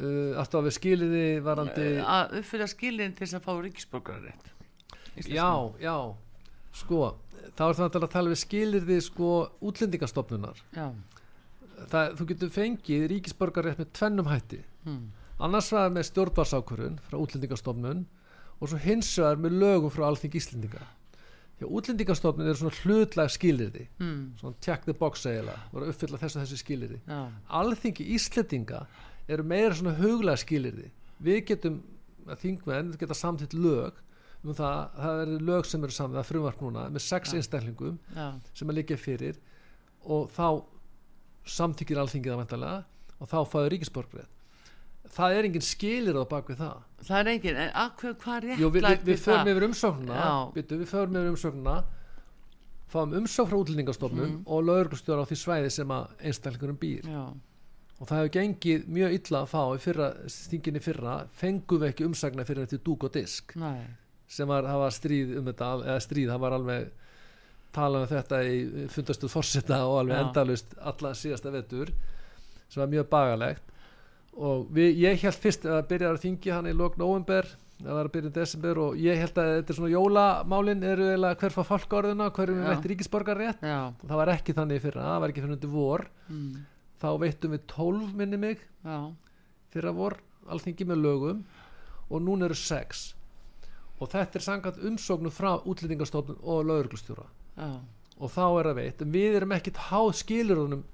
[0.00, 4.52] uh, aftur að við skiliði varandi að uppfylla skilin til þess að fá ríkisborgararétt
[5.24, 5.96] Já, já.
[6.76, 7.14] Sko,
[7.56, 9.30] þá er það að tala við skilirði sko
[9.64, 10.58] útlendingastofnunar.
[11.88, 14.60] Það, Þú getur fengið ríkisborgarrétt með tvennum hætti.
[14.84, 15.06] Hm,
[15.46, 18.04] annars var með stjórnvarsákurinn frá útlendingastofnun
[18.60, 20.84] og svo hins vegar með lögum frá alþing Íslendinga.
[21.56, 26.18] Já, útlendingastofnun er svona hlutlag skilirði hm, svona check the box eiginlega voru að uppfylla
[26.20, 27.20] þessu þessu skilirði já,
[27.60, 28.82] alþingi Íslendinga
[29.28, 30.90] eru meira svona huglega skilirði
[31.26, 31.80] við getum,
[32.26, 33.98] að þingmenn geta samtitt lög
[34.44, 37.36] um það, það eru lög sem eru saman, það er frumvarp núna með sex Já.
[37.40, 39.38] einstaklingum já, sem að liggja fyrir
[40.06, 40.46] og þá
[41.56, 42.84] samtykkir alþingið það vantarlega
[43.22, 44.32] og þá fáið ríkisborgrið
[45.16, 46.78] það er engin skilir á bakvið það.
[47.06, 50.22] Það er engin en að hvað, er Jú, við, við, við förum yfir umsóknuna
[50.56, 51.76] byttu, við förum yfir umsóknuna
[52.90, 54.40] fáum umsókn frá útlendingastofnun Mm.
[54.46, 57.06] og lauruglustjóra á því svæði sem að einstaklingurum býr.
[57.06, 57.24] Já,
[57.96, 60.08] og það hefur gengið mjög illa að fá í fyrra,
[60.50, 63.56] þinginni fyrra fengum við ekki umsagna fyrir þetta dúk og disk.
[63.60, 63.86] Nei,
[64.28, 66.88] sem var, það var stríð um þetta eða stríð, það var alveg
[67.76, 68.58] talað um þetta í
[68.92, 70.24] fundastuð fórseta og alveg Já.
[70.24, 71.92] endalust alla síðasta vetur
[72.68, 73.74] sem var mjög bagalegt.
[74.36, 78.08] Og við, ég held fyrst að byrja að þingi hann í lok november það var
[78.08, 81.54] að byrja í desember og ég held að þetta er svona jólamálin eru eiginlega hver
[81.54, 85.32] fá fálkaorðuna hverjum við veitt ríkisborgar rétt já, það var ekki þannig fyrra, það var
[85.32, 86.06] ekki fyrir undir vor.
[86.30, 86.54] Hm,
[87.02, 88.98] þá veittum við 12 minni mig já,
[89.74, 90.16] fyrra vor
[90.48, 91.44] alþingi með lögum.
[92.10, 93.14] Og núna eru 6
[93.98, 97.24] og þetta er sangat umsóknum frá útlendingastofnun og lauruglustjóra
[97.56, 97.70] já.
[98.16, 100.84] Og þá er það veitt við erum ekkit háð skilurunum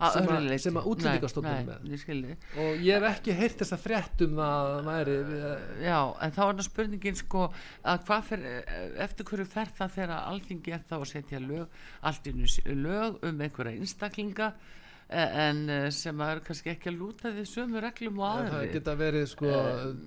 [0.00, 0.58] Sem leyti.
[0.64, 1.76] sem að Útlendingastofnun er Nei,
[2.24, 2.36] með.
[2.56, 6.54] og ég hef ekki heyrt þess að fréttum að væri við- Já, en þá er
[6.54, 7.42] það spurningin sko
[7.84, 8.64] að hvað fyrir,
[8.96, 11.68] eftir hverju fer það þegar alþingi er þá að setja lög
[12.02, 14.79] allt í einu lög um einhverja einstaklinga eh,
[15.10, 18.58] en eh, sem að eru kannski ekki að lúta því sömu reglum og en það
[18.60, 19.54] aðri geta verið sko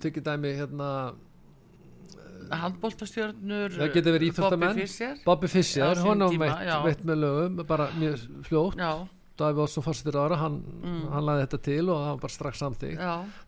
[0.04, 0.90] tekið dæmi hérna
[2.54, 4.80] handbóltastjörnur Það geta verið íþróttamenn.
[5.26, 6.00] Bobby Fischer.
[6.04, 6.30] Hann á
[6.86, 8.92] veitt, með lögum bara mjög fljótt, Já,
[9.40, 11.08] Davíð Ótsson fórsetir ára hann, Mm.
[11.10, 13.00] hann laði þetta til og það var bara strax samþýgt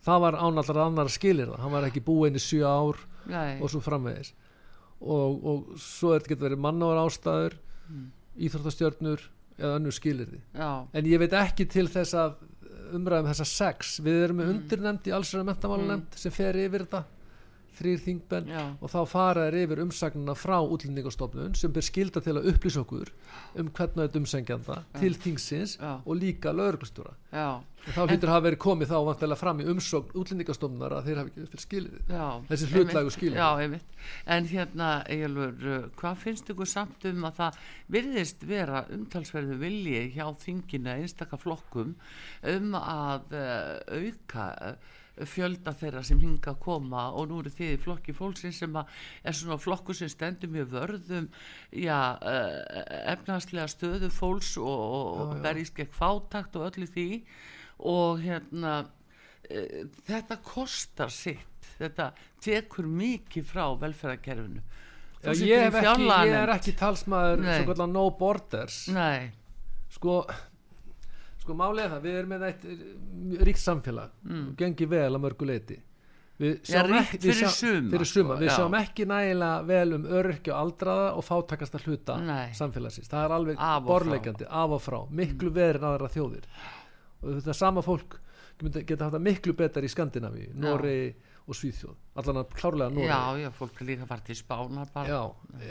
[0.02, 3.60] það var ánallar annar skilir það hann var ekki búinn í sjö ár nei.
[3.62, 4.32] og svo framvegis.
[5.00, 7.52] Og, og svo er þetta getur verið mannóðar ástæður
[7.86, 8.10] Mm.
[8.36, 9.20] íþróttastjörnur
[9.58, 10.40] eða önnur skilirði
[10.92, 12.34] en ég veit ekki til þess að
[12.96, 14.00] umræðum þessa sex.
[14.00, 14.56] Við erum með Mm.
[14.56, 17.04] undirnemnd í allsverða mentamálanemnd sem fer yfir þetta
[17.78, 22.50] þrýr þingbenn og þá fara þeir yfir umsagnina frá útlendingastofnun sem ber skilda til að
[22.52, 23.12] upplýsa okkur
[23.60, 26.54] um hvernig þetta umsengjanda til þingsins og líka
[27.86, 31.32] og þá hlýtur hafa verið komið þá vantilega fram í umsókn útlendingastofnunar að þeir hafi
[31.32, 32.12] ekki fyrir skilið
[32.48, 33.12] Þessi hlutlægu
[33.62, 33.94] einmitt.
[34.36, 37.60] En hérna, Egilur, hvað finnst ykkur samt um að það
[37.96, 41.94] virðist vera umtalsverðu vilji hjá þingina einstaka flokkum
[42.56, 47.72] um að uh, auka uh, fjölda þeirra sem hinga að koma og nú eru þið
[47.72, 51.28] í flokki fólksins sem er svona flokkur sem stendur mjög vörðum
[51.72, 57.08] já, uh, efnaðslega stöðu fólks og, berjist gegn fátakt og öllu því.
[57.88, 62.10] Og hérna uh, þetta kostar sitt þetta
[62.44, 64.62] tekur mikið frá velferðarkerfinu.
[65.26, 68.84] Ég, ég er ekki talsmaður no borders.
[68.94, 69.32] Nei,
[69.96, 70.20] sko
[71.46, 72.64] sko er það, við erum með eitt
[73.46, 74.46] ríkt samfélag mm.
[74.50, 75.78] og gengi vel að mörgu leiti
[76.36, 78.34] við Já, sjáum ekki- við fyrir sjá- suma, fyrir suma.
[78.34, 78.56] sko, við já.
[78.58, 82.50] sjáum ekki nægilega vel um öryrkja og aldraða og fátakasta hluta Nei.
[82.52, 84.46] samfélagsins, það er alveg Af og frá.
[84.50, 85.56] af og frá, miklu mm.
[85.56, 86.44] verið en aðra þjóðir
[87.22, 88.20] og þetta sama fólk
[88.60, 91.14] geta haft það miklu betar í Skandinavíu Nóri
[91.46, 95.08] og Svíþjóð allan að klárlega Nóri já, já, fólk er líka farið til spánar bara
[95.08, 95.22] Já,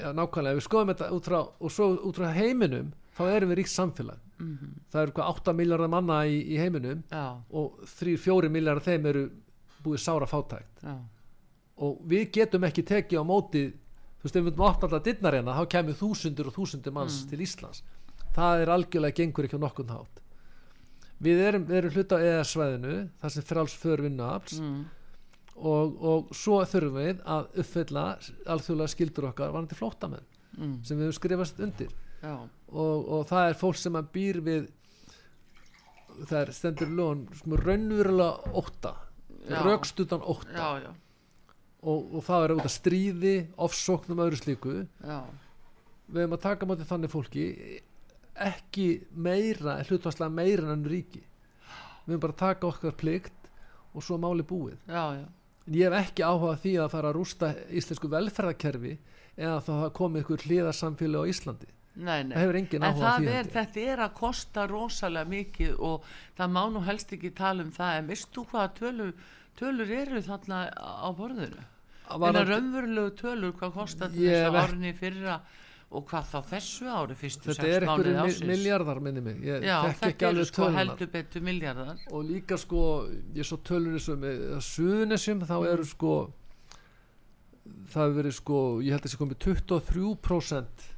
[0.01, 3.61] já, nákvæmlega, við skoðum þetta út frá, og svo út frá heiminum þá erum við
[3.61, 4.71] ríkt samfélag Mhm.
[4.91, 9.29] það eru hvað 8 miljardar manna í, í heiminum já, og 3-4 miljardar þeim eru
[9.85, 10.81] búið sára fátækt.
[10.83, 10.95] Já,
[11.77, 15.33] og við getum ekki tekið á móti þú veist, ef við myndum opna alltaf dittnar
[15.37, 17.29] hérna þá kemur þúsundur og þúsundur manns Mm.
[17.29, 17.81] til Íslands.
[18.35, 20.19] Það er algjörlega gengur ekki á nokkun hátt.
[21.21, 24.85] Við erum, erum hluta á EES-svæðinu þar sem frjáls för vinnuafls mm,
[25.55, 28.03] og, og svo þurfum við að uppfylla
[28.51, 30.25] alþjóðlega skildur okkar varandi flóttamenn
[30.57, 31.93] mm, sem við höfum skrifast undir
[32.25, 34.67] og, og það er fólk sem að býr við
[36.23, 38.93] það er stendur lögum raunverulega ótta.
[39.45, 39.59] Já.
[39.61, 40.55] rökstutan ótta.
[40.55, 40.91] Já, já,
[41.85, 44.75] og, og það er út af stríði ofsóknum öðru slíku.
[45.05, 45.19] Já,
[46.07, 47.45] við höfum að taka móti þannig fólki
[48.45, 51.21] ekki meira hlutvarslega meira en önnur ríki.
[52.05, 53.51] Við höfum bara að taka okkar plikt
[53.93, 54.79] og svo máli búið.
[55.65, 58.97] En ég hef ekki áhuga á því að fara að rústa íslensku velferðarkerfi
[59.35, 62.35] eða þá það komið ykkur hliðarsamfélag á Íslandi Nei, nei.
[62.35, 67.31] það það er, þetta er að kosta rosalega mikið og það má nú helst ekki
[67.37, 67.99] tala um það.
[68.01, 69.13] En veistu hvaða tölur,
[69.55, 71.67] tölur eru þarna á borðinu?
[72.11, 75.39] En að raunverulegu tölur hvað kostar Ég þessu árni fyrra
[75.95, 79.37] og hvað þá þessu ári fyrstu þetta er einhverju miljardar minni mig.
[79.45, 82.81] Ég já, þekki ekki þetta eru alveg sko tölunar heldur betur miljardar og líka sko
[83.37, 85.67] ég svo tölur þessu með suðunisjum þá Mm.
[85.71, 86.15] eru sko
[87.93, 90.89] það hefur verið sko ég held að þessi komið 23%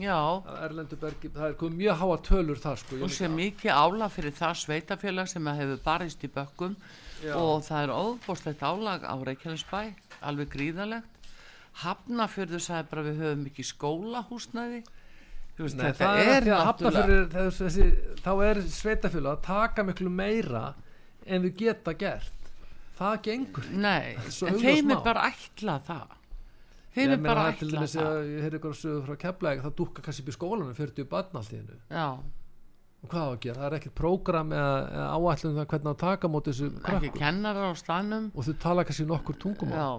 [0.00, 3.72] já, af erlendu bergi það er komið mjög háa tölur þar sko og sem mikið
[3.72, 6.76] álag fyrir það sveitafélag sem hefur barist í bökkum.
[7.24, 7.32] Já.
[7.40, 9.78] og það er óbúslegt álag á Reykjanesbæ
[10.20, 11.16] alveg gríðalegt
[11.82, 14.78] Hafnafjörður sagði bara við höfum ekki skólahúsnæði.
[15.56, 17.88] Þú veist, Nei, það er, er að náttúrulega hafnafyrir þessi,
[18.24, 20.64] þá er sveitafélag að taka miklu meira
[21.24, 22.50] en við geta gert.
[22.96, 26.14] Það gengur Nei, þeim er bara ætla það
[26.96, 28.08] Ég þeim er meina, bara það er til dæmis það.
[28.10, 31.08] að ég heyrði ykkur að sögu frá keflæk það dúkka kannski upp í skólanum 40
[31.12, 34.76] barn allt í hennu Já, og hvað á að gera, það er ekkert prógram eða,
[34.96, 37.18] eða áætlun um það hvernig á að taka móti þessu ekki krökkum.
[37.20, 38.30] kennarar á staðnum.
[38.34, 39.76] Og þau tala kannski nokkur tungumál.
[39.76, 39.90] Já,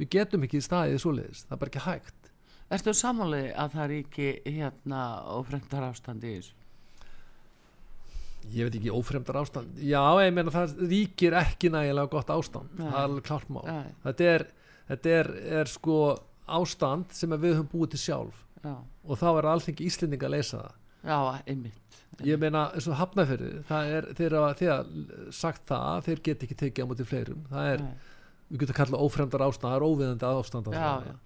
[0.00, 2.32] við getum ekki í staðið svoleiðis, það er bara ekki hægt.
[2.70, 6.56] Ertu samanlega að það er ekki hérna og fremdar ástandi í þessu?
[8.50, 9.78] Ég veit ekki ófremdar ástand.
[9.84, 12.72] Já, ég meina það ríkir ekki nægilega gott ástand.
[12.78, 13.90] Það er klart Nei.
[14.04, 14.44] þetta, er,
[14.88, 15.98] þetta er, er sko
[16.58, 20.34] ástand sem að við höfum búið til sjálf Já, og þá er alþengi Íslendinga að
[20.36, 20.74] leysa það
[21.10, 24.90] já, einmitt ég meina eins og hafa þegar
[25.32, 28.12] sagt það þeir get ekki tekið á móti fleirum það er, Nei.
[28.50, 31.16] við getum kallað ófremdar ástand það er óviðandi ástand Já, já.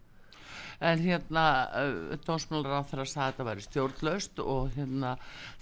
[0.83, 1.45] En hérna,
[1.79, 5.13] uh, dómsmálar á þeirra sagði að þetta væri stjórnlaust og hérna,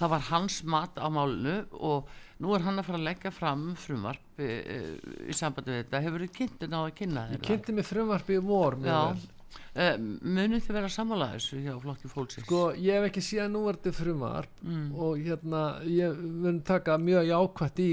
[0.01, 2.09] það var hans mat á málinu og
[2.43, 6.03] nú er hann að fara að leggja fram frumvarp uh, í sambandi við þetta.
[6.07, 7.49] Hefur þið kynntin á að kynna ég þeirra?
[7.51, 9.29] kynnti mig frumvarpi í vor Já, vel.
[9.53, 12.47] Uh, munið þið vera sammála þessu hjá flokki fólksins?
[12.47, 14.87] sko ég hef ekki síðan núverdi frumvarp mm.
[14.95, 17.91] og hérna ég mun taka mjög jákvætt í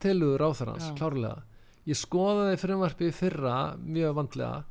[0.00, 0.94] tilugur á Já.
[0.98, 1.42] klárlega
[1.88, 4.62] ég skoðaði frumvarpi í fyrra mjög vandlega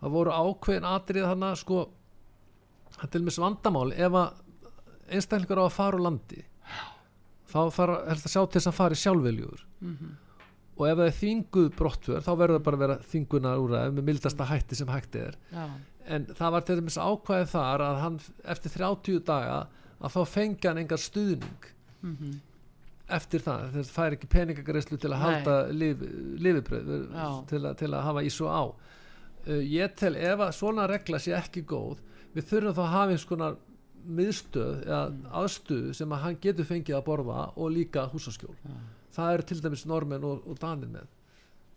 [0.00, 1.84] það voru ákveðin atrið hana sko
[2.94, 4.42] það er til mis vandamál ef að
[5.14, 6.42] einstaklingur á að fara úr landi
[7.54, 10.12] þá þarf helst að sjá til þess að fara sjálfveljugur Mhm.
[10.76, 14.06] Og ef það er þinguð brottfjör þá verður það bara að vera þingunar úr með
[14.08, 15.66] mildasta hætti sem hætti er Já,
[16.16, 18.16] en það var til dæmis ákvæðið þar að hann
[18.54, 19.58] eftir 30 daga
[20.04, 21.68] að þá fengi hann engar stuðning
[22.02, 22.32] mhm,
[23.14, 25.24] eftir það, þess að fær ekki peningagreislu til að Nei.
[25.28, 26.02] halda lif,
[26.40, 27.28] lifibröð Já.
[27.50, 31.34] til, til að hafa í svo á uh, ég tel ef að svona regla sé
[31.36, 32.00] ekki góð
[32.34, 33.56] við þurfum þá að hafa eins konar
[34.04, 35.20] miðstöð eða Mm.
[35.40, 38.74] aðstöð sem að hann getur fengið að borða og líka húsaskjól Já.
[39.14, 41.12] Það eru til dæmis normenn og, og danir með.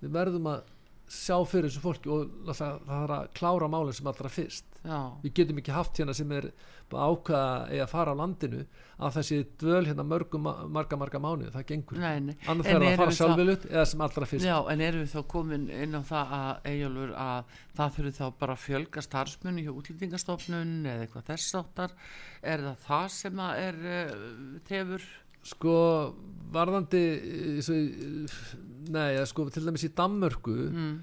[0.01, 0.73] Við verðum að
[1.07, 4.65] sjá fyrir þessu fólki og það þarf að klára málinn sem allra fyrst.
[4.83, 6.49] Já, við getum ekki haft hérna sem er
[6.91, 8.59] bara ákveða eða fara á landinu
[9.03, 10.45] að þessi dvöl hérna mörgum
[10.75, 12.35] marga marga mánuði, það gengur nei, nei.
[12.47, 14.47] annað En þarf að erum fara við þá- sjálfvilut eða sem allra fyrst.
[14.47, 18.25] Já, en erum við þá komin inn á það að Eyjólfur að það þurfi þá
[18.43, 21.95] bara fjölga starfsmunni hjá útlýtingastofnun eða eitthvað þess áttar
[22.43, 25.07] er það það sem að er uh, tefur
[25.47, 25.75] sko
[26.53, 27.77] varðandi eh, svo,
[28.93, 30.93] nei, eða sko til dæmis í Danmörku mm,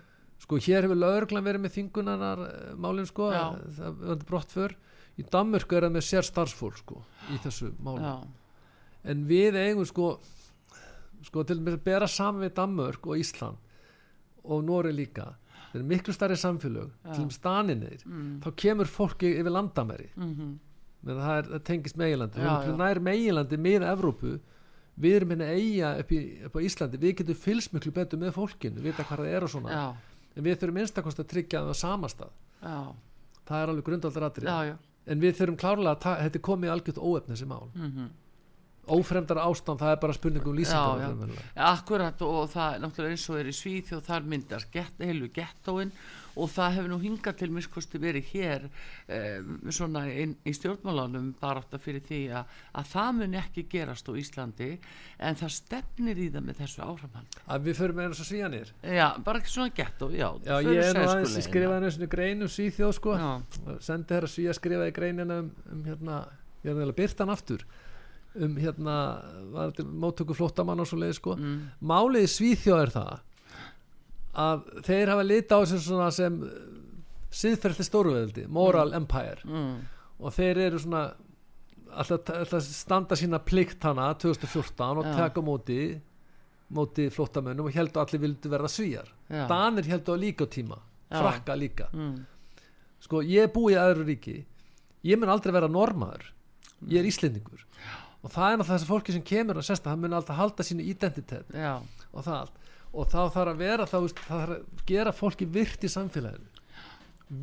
[0.44, 2.44] sko hér hefur lögreglan verið með þingunanar
[2.80, 3.44] málin sko, Já.
[3.78, 4.76] það var brott fyrr
[5.20, 7.02] í Danmörku er það með sér starfsfólk sko
[7.32, 8.14] í þessu já,
[9.12, 10.16] en við eigum sko
[11.24, 13.60] sko til dæmis að bera saman við Danmörk og Ísland
[14.44, 15.30] og Nóri líka.
[15.70, 17.14] Þeir eru miklu starri samfélög Já.
[17.14, 20.10] til dæmis Daninir mm, þá kemur fólki yfir landamæri.
[20.20, 20.58] Mm menn
[21.04, 22.68] það, er, það tengist meginlandi Já, við já.
[22.68, 24.32] erum nær meginlandi miða Evrópu.
[25.04, 27.00] Við erum hérna eiga upp, í, upp á Íslandi.
[27.02, 29.70] Við getum fylgst miklu betur með fólkinu vita hvað það er og svona.
[29.74, 29.84] Já,
[30.38, 32.30] en við þurfum einstakost að tryggja það á samastað
[33.44, 33.84] það er alveg
[34.70, 34.74] já.
[35.12, 37.66] en við þurfum klárlega að ta- þetta er komið algjört óefni þessi mál.
[37.74, 38.10] Mm
[38.88, 41.08] ófremdar ástand það er bara spurning um Já, já.
[41.14, 45.92] lýsingar Akkurat og það náttúrulega eins og er í Svíþjóð þar myndast get, heilu gettóin
[46.34, 51.60] og það hefur nú hingað til miskosti verið hér um, svona inn, í stjórnmálanum bara
[51.62, 54.70] átt að fyrir því að, að það mun ekki gerast á Íslandi
[55.22, 59.06] en það stefnir í það með þessu áframhald að við förum eins og svíjanir Já,
[59.22, 61.46] bara ekki svona gettó, já já förum ég er nú aðeins leiðina.
[61.46, 63.14] skrifaði einu grein um svíþjóð sko.
[63.14, 63.30] Já,
[63.86, 66.18] sendi þér að svíja skrifaði greinina um, um hérna,
[66.66, 67.62] ég er neila byrtan aftur
[68.34, 68.96] um hérna
[69.84, 71.36] móttöku flóttamann og svo leiði sko.
[71.38, 73.12] Mm, málið svíþjóð er það
[74.44, 76.40] að þeir hafa lita á svona sem
[77.34, 79.42] siðferðli stórveðildi, moral empire.
[79.46, 79.76] Mm,
[80.18, 81.04] og þeir eru svona
[81.94, 85.14] alltaf, alltaf standa sína plikt hana 2014 og Já.
[85.24, 85.78] taka móti
[86.74, 90.78] móti flóttamönnum og heldur allir vildu verða svíjar já, Danir heldur á líka á tíma
[91.10, 91.20] Já.
[91.20, 91.86] frakka líka.
[91.92, 92.24] Mm,
[93.04, 94.38] sko ég búið í aðru ríki.
[95.04, 96.32] Ég mun aldrei vera normaður
[96.88, 97.62] ég er Íslendingur
[98.24, 100.66] og það er náttúrulega þessi fólki sem kemur og sérst að það mun alltaf halda
[100.66, 101.74] sínu identitet já,
[102.12, 102.60] og það allt
[102.94, 106.50] og þá þarf að vera þá, veist, það þarf að gera fólki virt í samfélaginu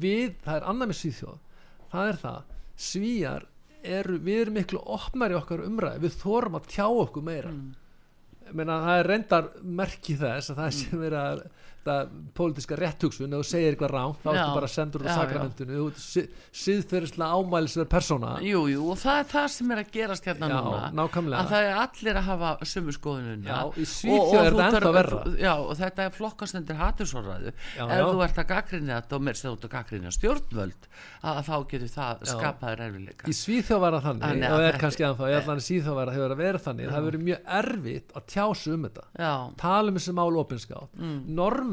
[0.02, 1.40] við, það er annað með Svíþjóð
[1.92, 3.46] það er það, Svíjar
[3.82, 7.62] eru, við erum miklu opnari í okkar umræði, við þorum að tjá okkur meira Mm.
[7.62, 7.78] mm.
[8.52, 11.44] Meina, það er reyndar merki þess að það sé verið að
[11.82, 11.96] þetta
[12.38, 15.74] pólitíska réttugsun ef þú segir eitthvað rám þá ertu bara sendur úr sakramentinu.
[15.82, 16.00] Þú ert
[16.62, 18.30] siðferðislega ámælisverð persóna.
[18.46, 21.40] Jú, jú og það er það sem er að gerast hérna Já, núna nákvæmlega.
[21.42, 25.20] að það er allir að hafa sömu skoðununa Já, í Svíþjóð er þetta ennþá verra.
[25.42, 29.22] já, og þetta er flokkast undir hatursorræðu Já, ef þú ert að gaggrinni þetta og
[29.26, 30.82] mér sem þú ert að gaggrinni stjórnvöld
[31.22, 34.60] að, þá getur það skapaður erfileika í Svíþjóð var það þannig og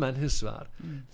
[0.03, 0.19] að að að að já, Mm.
[0.19, 0.67] normenn hins vegar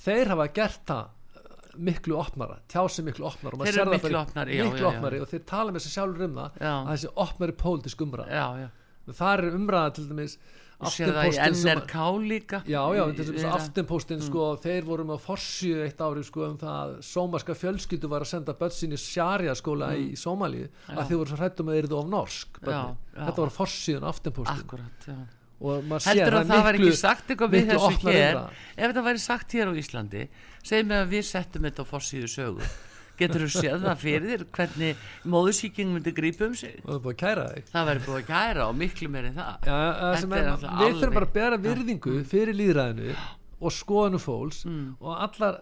[0.05, 4.19] þeir hafa gert það uh, miklu opnara, tjá sig miklu opnara Þeir eru sér miklu
[4.21, 4.97] opnari, já, miklu já, já.
[4.99, 6.75] opnari og þeir tala með þessi sjálfur um það Já.
[6.85, 8.69] að þessi opnari pólitísk umræða já, já
[9.15, 10.39] það er umræða til dæmis
[10.85, 11.95] sér að- NRK
[12.29, 16.75] líka Já, já, vera- aftenpostin sko, þeir voru með forsju eitt ári sko um það
[16.85, 21.17] að sómarska fjölskyldu var að senda börn sín í Sharia skóla í Sómalíu að þið
[21.21, 22.59] voru svo hrættum að þeir eru of norsk.
[22.61, 22.69] Mm.
[22.73, 23.25] Já, já.
[23.29, 27.53] þetta var forsjuðun aftenpostin akkurat, já sér heldur að það var miklu- ekki sagt eitthvað
[27.55, 28.41] við þessu hér?
[28.77, 30.25] ef þetta væri sagt hér á Íslandi
[30.63, 32.69] segjum við að við settum þetta á forsíðu sögu.
[33.15, 36.81] Getur þú séð það fyrir þér hvernig móðusíking myndi grípa um sig?
[36.83, 37.69] Það er búið að kæra þig.
[37.71, 39.53] Það væri búið að kæra og miklu meir en það.
[39.69, 43.15] Það Þetta er, við náttúrulega þurfum bara að alveg- bera virðingu fyrir líðræðinu
[43.61, 44.97] og skoðanu fólks Mm.
[45.01, 45.61] og allar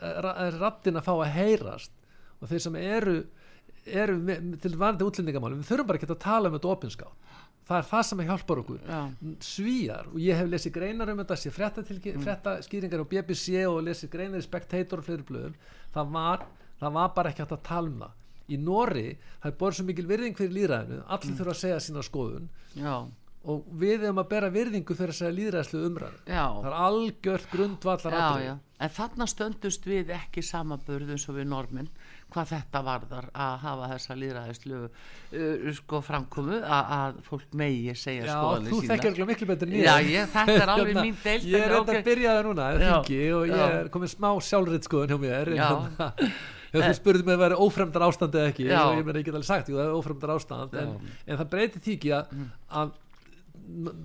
[0.59, 1.91] rattin að fá að heyrast.
[2.41, 3.17] Og þeir sem eru,
[3.87, 7.15] eru með, til varandi útlendingamálum við þurfum bara ekki að tala um þetta opinskátt
[7.69, 8.81] það er það sem hjálpar okkur.
[8.89, 9.01] Já.
[9.41, 12.25] svíjar og ég hef lesið greinar um þetta sé frétta, Mm.
[13.07, 15.55] á BBC og lesið greinar í Spectator og fleiri blöðum.
[15.95, 16.47] Það var,
[16.81, 18.11] það var bara ekki hægt að tala um það.
[18.51, 21.39] Í Nóri það er borð svo mikil virðing fyrir líðræðinu allir Mm.
[21.39, 22.49] þurfa að segja sína skoðun.
[22.75, 23.07] Já,
[23.45, 26.19] og við hefum að bera virðingu fyrir að segja líðræðslu umræðu
[26.63, 31.89] það er algjört grundvallar en þarna stöndust við ekki samanburð eins og við normin
[32.33, 38.25] hvað þetta varðar að hafa þessa líðræðislu uh, sko framkomu að, að fólk megi segja
[38.27, 38.93] Já, skoðanir þú sínar.
[38.95, 41.79] þekkir örugglega miklu betur ég Já, ég, þetta er alveg mín deild Ég er en
[41.83, 43.69] enda að byrja það núna Já, þingi, og ég já.
[43.83, 45.69] er komið smá sjálfrið skoðun hjá mér Já.
[46.73, 48.81] hérna, þú spurði mig að vera ófremdar ástand eða ekki Já.
[48.97, 50.99] ég meina get alveg sagt, jú það er ófremdar ástand en, Já.
[51.03, 51.15] Mm.
[51.29, 52.35] en það breytir því ekki að,
[52.83, 52.95] að
[53.69, 53.97] n-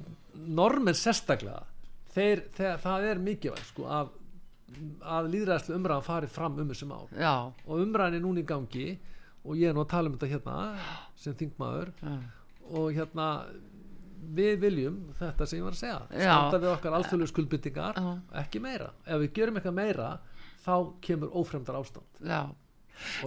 [0.58, 1.64] normenn sérstaklega
[2.18, 4.12] þeir, þeir, það er mikilvægt sko, að,
[5.02, 7.06] að líðræðslu umræðan fari fram um þessu mál.
[7.16, 7.34] Já,
[7.66, 8.88] og umræðan er núna í gangi
[9.48, 10.58] og ég er nú að tala um þetta hérna
[11.16, 11.94] sem þingmaður.
[12.02, 12.16] Já.
[12.68, 13.28] og hérna
[14.38, 16.00] við viljum þetta sem ég var að segja.
[16.12, 18.00] Standa við okkar alþjóðlegu skuldbyttingar
[18.42, 20.10] ekki meira, ef við gerum eitthvað meira
[20.66, 20.74] þá
[21.06, 22.42] kemur ófremdar ástand já.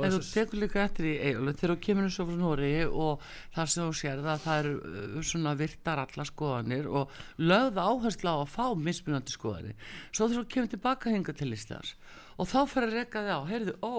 [0.01, 3.27] En þú tekur líka eftir í eiginlega þegar þú kemur eins og frá Nóri og
[3.57, 8.33] það sem þú sér það það eru uh, svona virtar alla skoðanir og lögða áherslu
[8.33, 9.79] á að fá mismunandi skoðanir.
[10.11, 11.95] Svo þegar þú kemur tilbaka hinga til Íslands
[12.41, 13.97] og þá fyrir að reka þig á heyrðu, ó,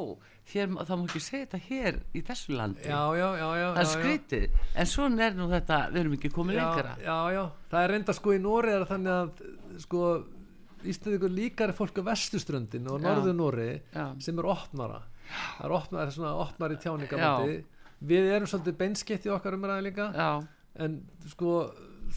[0.49, 2.87] hér, það má ekki segja þetta hér í þessu landi.
[2.89, 6.31] Já, já, já, já, það er skrítið, en svona er nú þetta við erum ekki
[6.33, 6.95] komið já, lengra.
[7.05, 9.43] já, já, það er reynda sko í Nóri er þannig að
[9.85, 10.01] sko
[10.81, 13.05] Íslandingur líkar fólk á vestuströndin og Já.
[13.11, 13.69] norður Nóri
[14.23, 15.01] sem er opnara
[15.31, 15.75] það er
[16.05, 17.61] er svona opnari tjáningamandi
[18.01, 20.07] við erum svolítið beinskeitt í okkar umræði líka.
[20.15, 20.29] Já,
[20.81, 20.97] en
[21.29, 21.55] sko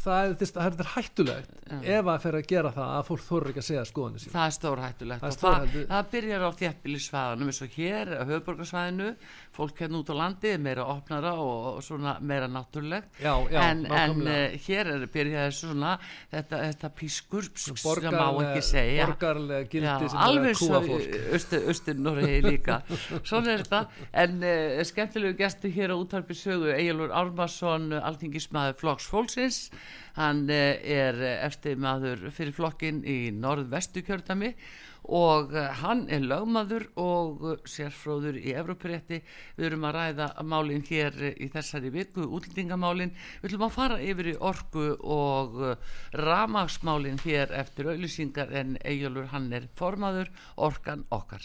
[0.03, 1.63] það það er, það hættulegt
[1.95, 4.47] ef að fer að gera það að fólk þorður ekki að segja skoðinu sín það
[4.49, 9.11] er stórhættulegt Það er og það, það byrjar á þjættbílisvæðanum eins og hér á höfuborgarsvæðinu
[9.55, 13.21] fólk hérna út á landi er meira opnara og, og svona meira náttúrulegt.
[13.23, 15.93] Já, já, en, en uh, hér er byrjaði svona
[16.33, 17.79] þetta, þetta pískur sem
[18.15, 19.07] má ekki segja.
[19.07, 22.01] borgarlega gildi Já, sem er að kúa fólk.
[22.05, 22.81] Noregi líka.
[23.29, 23.83] Svona er þetta.
[24.25, 29.69] En uh, skemmtilegu gestur hér á útvarpi sögu Egilur Ármarsson alþingismæður Flokks Fólksins
[30.19, 34.55] hann uh, er eftir maður fyrir flokkin í norðvestu kjördami
[35.05, 39.21] og uh, hann er lögmaður og sérfróður í Evrópurétti.
[39.59, 43.13] Við erum að ræða málin hér í þessari viku, útlendingamálin.
[43.43, 45.77] Við ætlum að fara yfir í orku og uh,
[46.17, 51.45] ramagsmálin hér eftir auðlýsingar en Egilur hann er formaður orkan okkar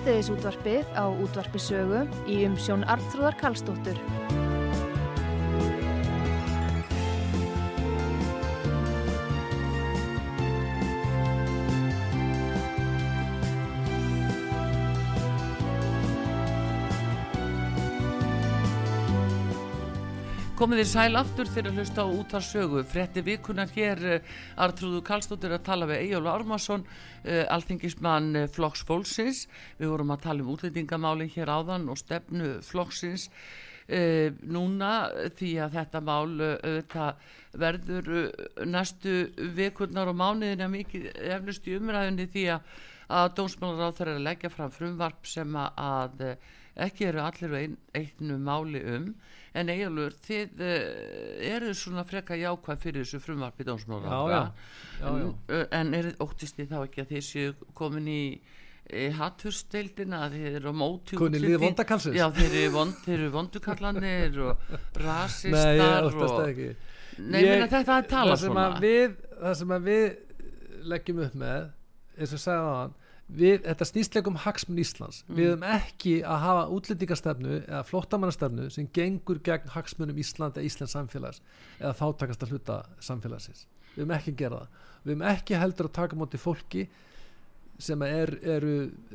[0.00, 4.59] Síðdeðis útvarpið á útvarpisögu í umsjón Arnþróðar Karlsdóttur.
[20.60, 22.80] Komið þið sæl aftur fyrir að hlusta á útvarsögu.
[22.84, 28.82] Fretti vikunar hér uh, Artrúðu Kallstóttir að tala við Egil Ármarsson, uh, alþingismann uh, Flokks
[28.84, 29.46] Fólksins.
[29.78, 33.30] Við vorum að tala um útlendingamálinn hér áðan og stefnu Flokksins
[34.46, 34.90] núna
[35.34, 36.28] því að þetta mál
[37.58, 38.10] verður
[38.62, 39.14] næstu
[39.56, 42.70] vikurnar og mánuðina mikið eflust í umræðinni því að,
[43.08, 46.22] að dómsmálar á þeirra leggja fram frumvarp sem að
[46.86, 49.10] ekki eru allir ein, einu máli um
[49.58, 50.78] en eiginlega þið uh,
[51.50, 54.42] eru svona freka jákvæð fyrir þessu frumvarpi dómsmála
[55.02, 58.22] en, uh, en er óttist þið þá ekki að þessu komin í
[58.90, 61.18] hattursteildina þeir eru á móti
[62.16, 66.16] já þeir eru, vond, þeir eru vondukallanir og rasistar Nei, og
[67.20, 68.64] Nei, ég, þetta er tala svona.
[68.82, 70.06] við, það sem við
[70.90, 71.68] leggjum upp með
[72.16, 72.96] eins og segja á hann
[73.36, 75.20] við, þetta snýstleikum hagsmun Íslands.
[75.26, 75.36] Mm.
[75.36, 80.96] við höfum ekki að hafa útlendingarstefnu eða flottamannastefnu sem gengur gegn hagsmunum Ísland eða Íslands
[80.96, 81.44] samfélags
[81.78, 83.66] eða þáttakast að hluta samfélagsins.
[83.94, 84.82] Við höfum ekki að gera það.
[85.04, 86.88] Við höfum ekki heldur að taka móti fólki
[87.80, 88.74] sem er, eru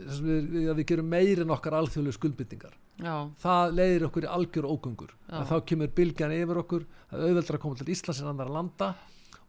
[0.09, 3.27] sem við, við gerum meirinn okkar alþjóðlu skuldbyttingar Já.
[3.41, 7.79] það leiðir okkur í algjör ógungur þá kemur bylgjan yfir okkur það auðveldur að koma
[7.79, 8.89] til Íslands en annar að landa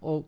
[0.06, 0.26] og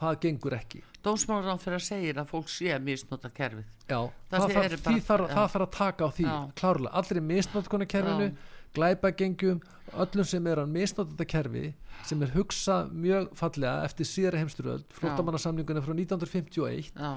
[0.00, 0.82] það gengur ekki.
[1.06, 3.68] Dómsmálar á fyrir að segja að fólk sé að misnota kerfið.
[3.86, 5.32] Já, það, það, þar, bara, þar, ja.
[5.36, 6.36] það þarf að taka á því já.
[6.60, 8.28] klárlega, allir er misnota konar kerfinu
[8.76, 9.62] glæpagengjum,
[10.02, 11.64] öllum sem er að misnota þetta kerfi
[12.06, 17.12] sem er hugsað mjög fallega eftir síðara heimsturöld flottamannarsamlingunni frá 1951 já.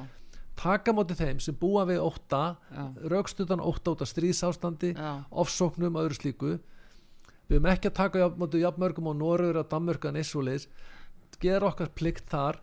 [0.60, 2.44] taka mótið þeim sem búa við óta
[3.12, 4.94] raukstutan óta út af stríðsástandi
[5.30, 6.54] ofsóknum og öðru slíku.
[7.50, 10.20] Við höfum ekki að taka mótið jafnmörgum á Norður og Danmörkan
[11.40, 12.60] gera okkar plikt þar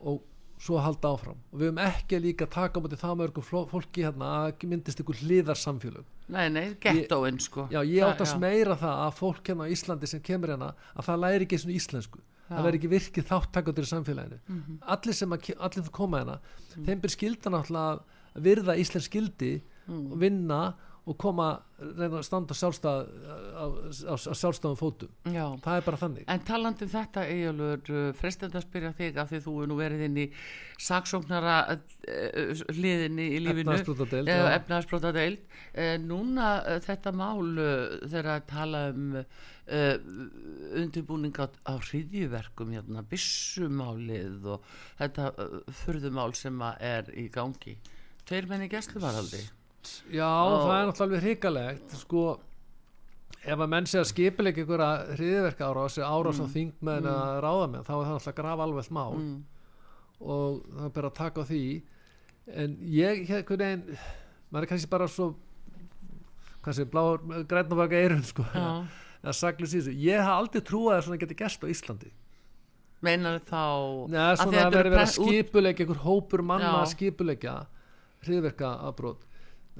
[0.00, 0.22] og
[0.60, 4.32] svo halda áfram og við höfum ekki líka taka á móti það mörgum fólki hérna
[4.42, 9.48] að myndist ykkur hliðarsamfélög Nei, nei, gettóinn sko Já, ég áttast meira það að fólk
[9.48, 12.52] hérna á Íslandi sem kemur hérna að það læri ekki svona íslensku já.
[12.52, 14.78] það verður ekki virkið þáttakandur í samfélaginu mm -hmm.
[14.94, 16.84] allir sem að, allir koma hérna mm.
[16.86, 18.04] þeim ber skildan alltaf
[18.36, 19.52] að virða íslensk skildi
[19.86, 20.12] mm.
[20.12, 20.60] og vinna
[21.08, 21.48] og koma
[21.80, 25.12] reyna að standa sjálfstað á, á, á sjálfstafum fótum.
[25.24, 25.46] Já.
[25.64, 26.24] það er bara þannig.
[26.28, 30.04] En talandum þetta eigjálfur uh, frestend að spyrja þig af því þú er nú verið
[30.06, 30.26] inn í
[30.80, 37.70] saksóknara uh, hliðinni í lífinu efnaðsbrótadeild uh, núna uh, þetta mál uh,
[38.04, 39.94] þegar að tala um uh,
[40.80, 44.68] undirbúning á, á hriðjuverkum hérna, bissumálið og
[45.00, 45.32] þetta
[45.80, 47.78] fyrðumál sem er í gangi.
[48.28, 49.40] Tveir menni gæsluvaraldi
[50.12, 52.24] Já, og það er náttúrulega hrikalegt sko.
[53.40, 56.44] Ef að menn sé að skipileg ykkur að hriðverka árás árás mm.
[56.44, 57.12] á þingmenn mm.
[57.14, 59.14] að ráða með þá er það náttúrulega graf alveg mál.
[59.16, 59.38] Mm.
[60.20, 61.62] og það er bara að taka á því.
[62.60, 64.02] En ég, hvernig einn
[64.50, 65.30] maður er kannski bara svo
[66.74, 71.38] sé, bláur, grænabaka eirun sko, að saglu síðan ég haf aldrei trúið að svona geti
[71.38, 72.10] gæst á Íslandi.
[73.00, 73.64] Meinar þá
[74.12, 77.54] Nei, svona að, að veri verið að skipulegja ykkur hópur manna að skipulegja
[78.26, 79.29] hriðverka afbrót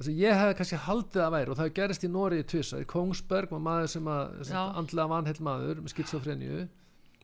[0.01, 2.81] þess að ég hef kannski haldið að væri og það gerist í Nóri í Tvisa
[2.81, 6.67] í Kongsberg var maður sem að andlega vanheill maður með skilsofrenju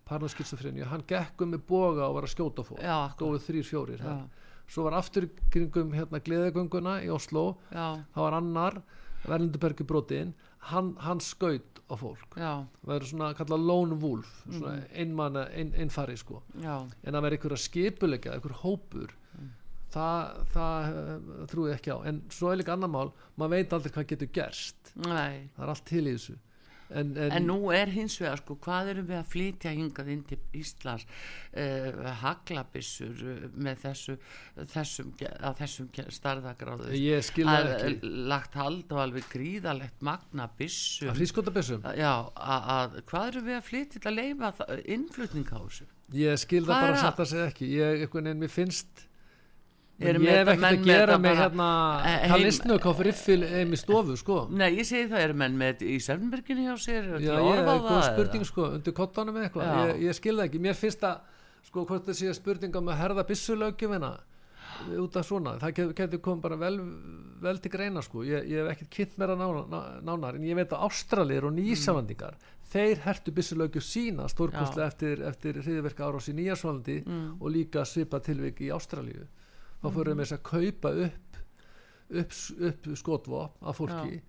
[0.08, 2.84] parnoskilsofrenju, hann gekkum með boga og var að skjóta fólk,
[3.20, 4.04] góðu þrýr fjórir
[4.68, 8.04] svo var aftur kringum hérna gleðegönguna í Oslo Já.
[8.14, 8.82] þá var annar
[9.28, 10.34] Verlindubergi brotin,
[10.70, 14.90] hann, hann skaut á fólk, það er svona kallað lone wolf, svona mm.
[15.02, 16.84] einmann ein fari sko, Já.
[16.84, 19.16] en að vera einhverja skipulegja, einhver hópur
[19.98, 21.98] það, það uh, trúi ekki á.
[22.10, 24.94] En svo er líka annar mál maður veit aldrei hvað getur gerst.
[25.04, 25.50] Nei.
[25.56, 26.38] það er allt til í þessu.
[26.88, 30.22] En, en, en nú er hins vegar sko hvað erum við að flytja hingað inn
[30.30, 31.04] til Íslands?
[31.52, 34.16] Uh, haglabissur uh, með þessu
[34.72, 35.12] þessum,
[35.60, 36.94] þessum starðagráðu
[37.52, 43.30] að lagt hald og alveg gríðalegt magna bissum að frískota bissum já, að, að, hvað
[43.34, 44.54] erum við að flytja til að leifa
[44.86, 45.92] innflutning á þessu?
[46.16, 47.02] Ég skil það bara að?
[47.04, 47.68] setja sig ekki.
[47.76, 49.07] Ég, einhvern veginn, mér finnst
[49.98, 51.68] ég hef ekkert að gera með hérna
[52.30, 54.38] kallisnökk á friffil heim í stofu sko.
[54.54, 57.08] Nei, ég segi það, eru menn með í Sörnberginu hjá sér?
[57.18, 60.62] Já, ég hef eitthvað spurning sko undir kottanum eitthvað, ég, ég skilða ekki.
[60.62, 61.24] Mér finnst að,
[61.70, 64.12] sko, hvort það sé spurning um að herða bissulögjumina
[65.02, 66.76] út af svona, það getur komið bara vel,
[67.42, 68.22] vel til greina sko.
[68.28, 72.38] Ég, ég hef ekkert kitt meira nánar, nánar en ég veit að Ástralir og Nýsavandingar
[72.38, 72.54] mm.
[72.70, 76.30] þeir hertu bissulögju sína stórkostlega eftir, eftir hriðverka árás
[79.82, 81.40] þá fórum við þess að kaupa upp
[82.10, 82.34] upp,
[82.70, 84.22] upp skotvop af fólki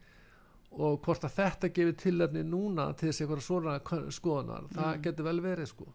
[0.78, 3.78] og hvort að þetta gefur tilefni núna til þess einhverja svona
[4.12, 5.02] skoðunar það Mm.
[5.02, 5.86] getur vel verið sko.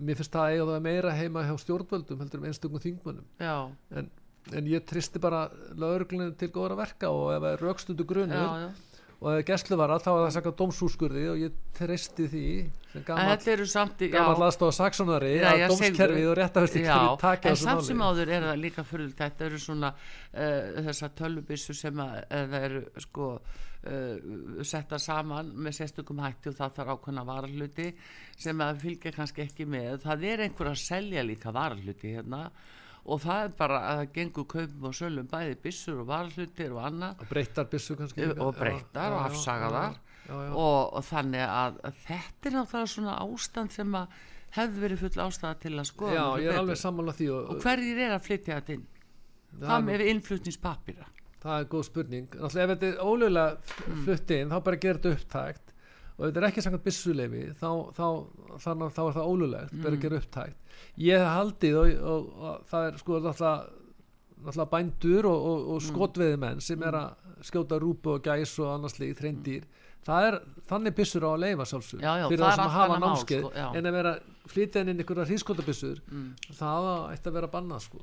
[0.00, 3.24] Mér finnst það að eiga það meira heima hjá stjórnvöldum heldur um einstökum þingmönnum.
[3.40, 4.10] Já, en,
[4.52, 8.66] en ég tristi bara lögreglunum til góðra verka og ef það er rökstundu grunur já,
[8.66, 8.68] já
[9.18, 12.42] og ef gestluvara þá er það sakað dómsúskurði og ég tristi því
[12.92, 18.04] sem En gammal aðstofa saksónari að dómskerfið og réttavesti Já, taka en þessu samt sem
[18.04, 22.68] áður er það líka fyrir þetta eru svona uh, þessar tölvubissur sem að uh, það
[22.68, 27.90] eru sko uh, setta saman með sérstökum hætti og það þarf ákveðna varahluti
[28.38, 29.98] sem að fylgja kannski ekki með.
[30.06, 32.46] Það er einhver að selja líka varahluti hérna
[33.08, 37.22] og það er bara að gengur kaupum og sölum bæði bissur og varahlutir og annað.
[37.24, 39.98] Og breyttar byssu kannski og breyttar Já, og afsagaðar.
[40.28, 44.18] já, já, og, og þannig að, að þetta er náttúrulega svona ástand sem að
[44.58, 46.60] hefði verið full ástæða til að skoða já, miklu ég er betur.
[46.62, 48.84] alveg sammála því og, og hverjir er að flytja þetta inn?
[49.62, 51.06] Það, með innflutningspapira
[51.42, 52.24] það er góð spurning.
[52.34, 54.00] Náttúrulega ef þetta er ólögulega Mm.
[54.04, 55.74] flutt inn þá bara gerir þetta upptækt
[56.18, 58.06] og ef þetta er ekki samkvæmt byssuleifi þá, þá,
[58.64, 59.98] þannig, þá er það ólöglegt bara Mm.
[59.98, 60.56] að gera upptækt.
[60.98, 63.68] Ég hef haldið og, og, og það er sko náttúrulega
[64.38, 67.14] náttúrulega bændur og, og, og skotveðimenn sem er að
[67.46, 69.64] skjóta rúpu og gæs og annars líkt hreindýr
[70.06, 70.36] það er
[70.70, 73.50] þannig byssur á að leifa sjálfsög Já, já, fyrir það sem að hafa námskeið sko,
[73.78, 74.12] en að vera
[74.48, 76.28] flytja inn einhverja hrískotabyssur mm.
[76.58, 78.00] það ætti að vera bannað sko.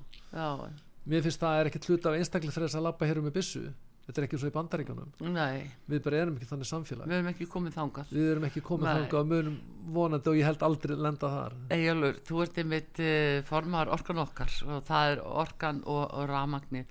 [1.06, 3.64] Mér finnst það er ekki hlut af einstaklega þess að labba hér um með byssu
[4.06, 5.14] þetta er ekki svo í bandaríkjunum.
[5.34, 7.10] Nei, við bara erum ekki þannig samfélag.
[7.10, 8.14] Við erum ekki komið þangað.
[8.14, 8.94] Við erum ekki komið Nei.
[9.00, 9.58] þangað og munum
[9.96, 11.58] vonandi og ég held aldrei lenda þar.
[11.74, 16.86] Eyjálfur, þú ert einmitt uh, formar orkan okkar og það er orkan og, og rafmagni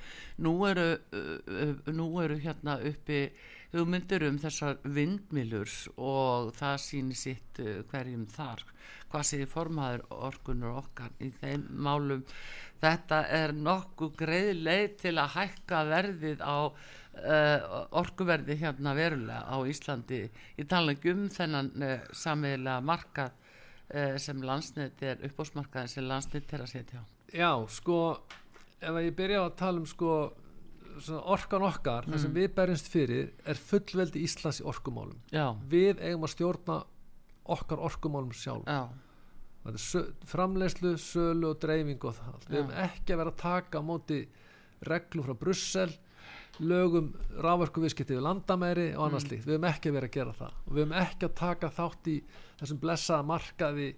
[0.44, 3.20] nú eru, uh, nú eru hérna uppi
[3.74, 8.66] hugmyndir um þessar vindmilur og það sýnir sitt uh, hverjum þar.
[9.14, 12.24] Hvað séð formaður orkunur okkar í þeim málum?
[12.82, 16.58] Þetta er nokkuð greið leið til að hækka verðið á
[17.18, 20.22] uh, orkuverði hérna verulega á Íslandi.
[20.58, 26.52] Ég tala ekki um þennan uh, samiðilega markað uh, sem landsnett er uppbósmarkaðin sem landsnett
[26.56, 27.04] er að setja á.
[27.34, 27.98] Já sko
[28.84, 30.14] ef ég byrja að tala um sko
[31.34, 35.16] orkan okkar, það sem við berjumst fyrir er fullveldi Íslands í orkumálum.
[35.34, 36.76] Já, við eigum að stjórna
[37.50, 38.68] okkar orkumálum sjálf.
[38.70, 38.84] Já,
[39.64, 42.48] Þetta er sö- framleiðslu, sölu og dreifingu og það allt.
[42.50, 42.62] Við Já.
[42.62, 44.18] höfum ekki að vera að taka á móti
[44.84, 45.94] reglum frá Brussel
[46.62, 49.46] lögum rávorku viðskipti við landamæri og annars slíkt.
[49.46, 50.58] Við höfum ekki að vera að gera það.
[50.64, 52.16] Og við höfum ekki að taka þátt í
[52.60, 53.88] þessum blessaða markaði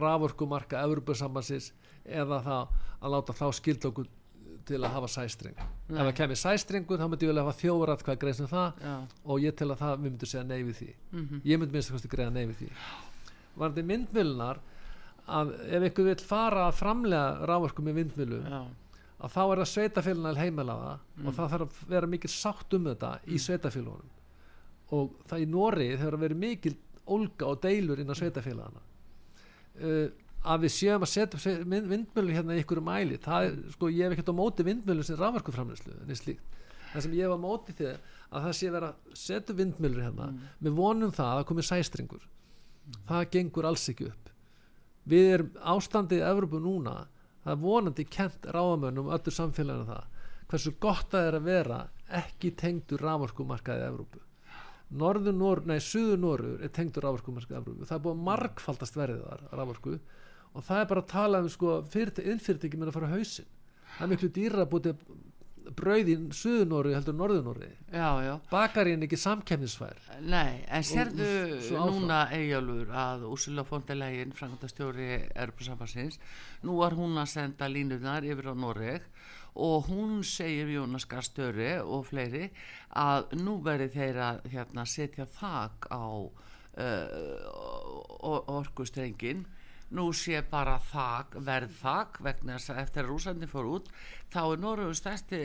[0.00, 1.70] rávorkumarka Evropasambansins
[2.04, 4.08] eða það að láta þá skild okkur
[4.70, 5.60] til að hafa sæstreng.
[5.60, 6.00] Ef Nei.
[6.04, 9.40] það kemur sæstrengur þá myndi ég vel hafa þjórat hvað greið sem það já, og
[9.42, 10.90] ég tel að það við myndum segja nei við því.
[11.12, 12.68] Mhm, ég myndi minnst að greiða nei við því.
[13.60, 14.60] Varandi myndmilunar
[15.30, 18.60] að ef ykkur vil fara að framlega rávorku með vindmilu já,
[19.20, 20.92] að þá er það sveitafélagna heimilaða
[21.24, 25.90] og það þarf að vera mikil sátt um þetta í sveitafélagunum og það í Nóri
[25.92, 26.74] þegar að vera mikil
[27.10, 28.82] ólga og deilur innan sveitafélagana
[29.84, 30.08] uh,
[30.40, 34.16] að við séum að setja vindmjölu hérna í ykkur mæli það er, sko, ég hef
[34.16, 38.44] ekkert á móti vindmjölu sem rávorkuframleyslu en það sem ég hef á móti því að
[38.46, 42.24] það sé vera setja upp vindmjölur hérna með vonum það að komi sæstringur
[43.08, 44.30] það gengur alls ekki upp.
[45.10, 46.24] Við erum ástandið
[47.44, 50.08] það er vonandi kent ráðamönnum öllu samfélaginu það
[50.50, 51.78] hversu gott það er að vera
[52.20, 54.22] ekki tengdur rávorkumarkaði í Evrópu.
[55.00, 57.86] Norður Nór, nei, Suður Norður er tengdur rávorkumarkaði í Evrópu.
[57.86, 59.96] Það er búið að margfaldast verðið þar rávorku
[60.50, 63.50] og það er bara að tala um sko innfyrirtæki mun að fara á hausinn.
[63.96, 64.88] Það er miklu dýra að búið
[65.76, 67.16] brauð í Suður Norður heldur
[68.24, 71.28] já bakarinn ekki samkemnisfær Nei, en sérðu
[71.66, 71.98] svo áfram.
[72.00, 76.20] núna Eyjálfur að Úrsula Fondelegin frangandastjóri Erfusambansins
[76.66, 79.06] nú var hún að senda línunar yfir á Noreg
[79.60, 82.50] og hún segir Jónas Garstöri og fleiri
[82.96, 86.06] að nú verði þeir að hérna, setja þak á
[86.80, 87.10] uh,
[88.56, 89.46] orkustrengin
[89.96, 93.88] nú sé bara þak, verðþak vegna þess að eftir að rúsandi fór út
[94.30, 95.40] þá er Noregu stærsti,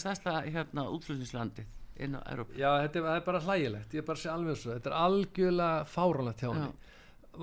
[0.00, 1.66] stærsta hérna, útflutningslandið
[2.04, 4.58] inn á Európa Já, þetta er, það bara hlægilegt, ég er bara að segja alveg
[4.60, 6.72] svo þetta er algjörlega fáranlegt hjá henni.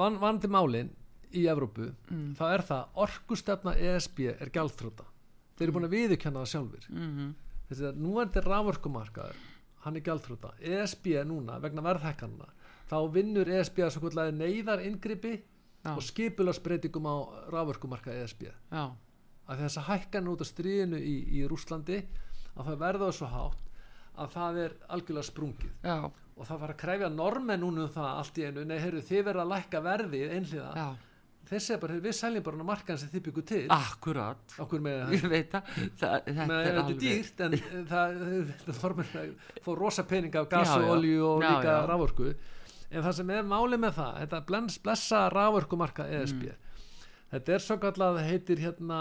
[0.02, 0.92] Van, Vandi málin
[1.32, 2.34] í Evrópu, Mm.
[2.36, 5.06] þá er það orkustefna ESB er gjaldþróta
[5.56, 7.32] þeir eru búin að viðurkenna það sjálfur mm -hmm.
[7.70, 9.36] þessi að nú er þetta raforkumarkaður
[9.86, 12.50] hann er gjaldþróta, ESB núna vegna verðhækkanna,
[12.90, 15.42] þá vinnur ESB að neyðar inngripi
[15.82, 15.96] Já.
[15.96, 17.16] og skipularsbreytingum á
[17.50, 18.84] raforkumarka ESB Já,
[19.50, 22.04] að þess að hækkan út af stríðinu í, í Rúslandi
[22.56, 23.70] að það verða það svo hátt
[24.22, 25.72] að það er algjörlega sprungið.
[25.86, 29.06] Já, og það var að krefja normen núna um það allt í einu, nei heyrðu
[29.08, 30.72] þið verða að lækka verðið einhliða.
[30.76, 30.88] Já,
[31.52, 33.64] þeir segja bara, við seljum bara á markaðin sem þið byggur til.
[34.88, 37.58] Með ég veit að það, þetta er er alveg dýrt en
[37.92, 38.24] það,
[38.66, 39.14] það formur
[39.66, 40.96] fór rosa pening af gas Já, og
[41.32, 42.34] og líka rávorku
[42.92, 46.58] en það sem er málið með það þetta blens, blessa rávorkumarka ESB Mm.
[47.32, 48.98] þetta er svo kallað heitir hérna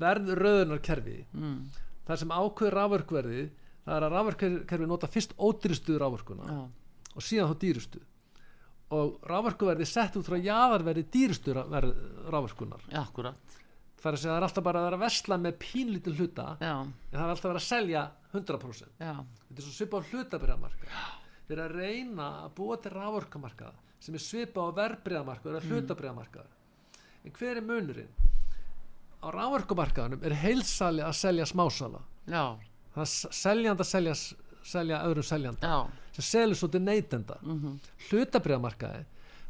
[0.00, 1.18] verðröðunarkerfi.
[1.34, 1.58] Mm,
[2.06, 3.42] það sem ákveður rávorkverði
[3.84, 6.60] það er að rávorkverði nota fyrst ódýrustu rávorkuna já,
[7.18, 8.00] og síðan þá dýrustu.
[8.94, 13.36] Og rávorkuverði sett út frá jaðarverði dýrustu rávorkunar akkurat.
[13.98, 16.46] Það er að segja það er alltaf bara að vera að vesla með pínlítið hluta
[16.60, 18.02] já, en það er alltaf að vera að selja
[18.34, 19.14] 100% já,
[19.48, 21.04] þetta er svo svipað á hlutabriðamarka
[21.48, 26.44] þeir að reyna að búa til rávorkamarka sem er svipað á verbriðamarka eða hlutabriðamarka
[27.24, 28.08] en hver er munurinn?
[29.24, 32.02] Á rávorkamarkaðunum er heilsali að selja smásala.
[32.28, 32.56] Já,
[32.94, 34.14] það er s- seljandi að selja,
[34.64, 35.90] selja öðrum seljanda já.
[36.12, 37.38] sem selur svo til neytenda.
[37.42, 37.78] Mm -hmm.
[38.10, 39.04] hlutabriðamarkaði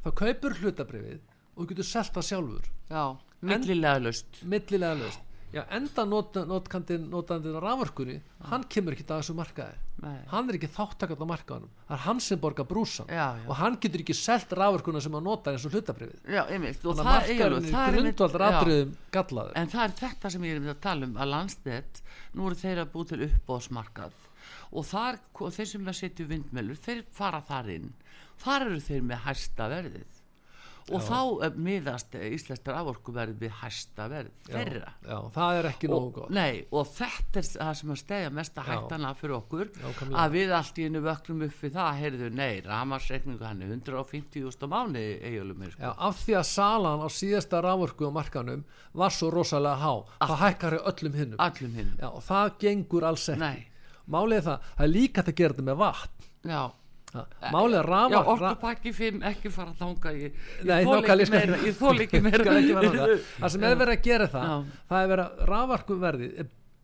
[0.05, 1.21] þá kaupur hlutabriðið
[1.57, 2.65] og þú getur selt það sjálfur.
[2.91, 5.21] Já, millilega löst millilega löst
[5.55, 8.17] já, enda not, notkandinn notandinn á rávorkunni
[8.51, 9.81] hann kemur ekki að þessu markaði.
[10.05, 10.19] Nei.
[10.29, 13.45] hann er ekki þáttakand á markaðunum það er hann sem borgar brúsan Já, já.
[13.47, 16.27] og hann getur ekki selt rávorkuna sem hann notar eins og hlutabrifið
[16.99, 18.09] þannig að það er, er
[18.41, 18.59] er já.
[18.59, 19.55] atriðum gallaður.
[19.61, 22.03] En það er þetta sem ég er með að tala um að landsnett,
[22.35, 24.19] nú eru þeir að búið til uppbóðsmarkað
[24.75, 25.21] og þar,
[25.55, 27.91] þeir sem að setja vindmelur, þeir fara þar inn,
[28.43, 30.14] þar eru þeir með hæsta verðið
[30.93, 31.07] og Já.
[31.09, 34.91] þá eh, miðast íslenstar aforkuverð við hæsta verð þeirra.
[35.09, 38.65] já, það er ekki nógu gott nei, og þetta er það sem að stegja mesta
[38.65, 38.69] Já.
[38.73, 39.71] hættana fyrir okkur
[40.13, 44.61] að við allt í einu vöklum upp við það heyrðu, nei, ramarsreikningu hann er 150.000
[44.61, 45.83] á mánu eigjulum mér sko.
[45.87, 49.93] já, af því að salan á síðasta rávorku á markanum var svo rosalega há
[50.29, 53.67] það hækkar öllum hinnum allum hinn já, og það gengur alls ekki Nei.
[54.11, 56.63] málið er það, það er líka að gera þetta með vatn já,
[57.55, 61.59] málið er já, rafa orkupakki 5 ekki fara að þanga ég, ég nákvæmlega, ekki meira
[61.69, 62.47] ég þóla ekki meira.
[63.39, 63.49] það.
[63.55, 64.57] sem er verið að gera það Já.
[64.91, 66.29] það er verið að raforkuverði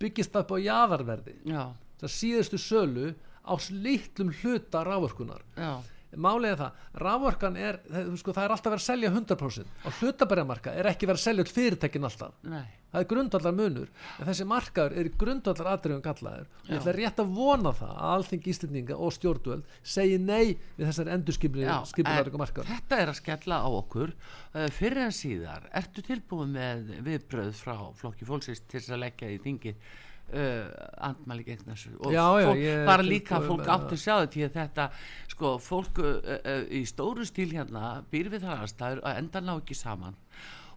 [0.00, 1.34] byggist upp á jaðarverði.
[1.50, 1.62] Já,
[2.00, 3.08] það síðustu sölu
[3.44, 3.52] á
[3.84, 5.72] litlum hluta raforkunar já,
[6.10, 7.78] er það, raforkan er
[8.18, 11.44] sko, það er alltaf verið að selja 100% á hlutabæramarka er ekki verið að selja
[11.44, 12.34] öll fyrirtækin alltaf.
[12.42, 12.64] Nei.
[12.90, 16.48] Það er grundvallar munur en þessi markaður er grundvallar atriðum kallaður.
[16.64, 20.88] Og ég ætla rétt að vona það að alþingi íslendinga og stjórnvöld segi nei við
[20.88, 24.14] þessari Já, endurskipularíku en markaður þetta er að skella á okkur.
[24.50, 29.30] Uh, fyrir en síðar, ertu tilbúin með viðbröð frá flokki fólksins til þess að leggja
[29.30, 29.92] í þingið
[30.34, 30.70] uh,
[31.10, 31.92] andmæli gegn þessu.
[31.98, 34.56] Og Já, já, fólk, ég bara líka fólk með átti að sjá þetta því að
[34.60, 34.86] þetta
[35.34, 39.52] sko fólk uh, uh, í stóru stíl hérna býr við þar aðstæður að enda ná
[39.56, 40.18] ekki saman.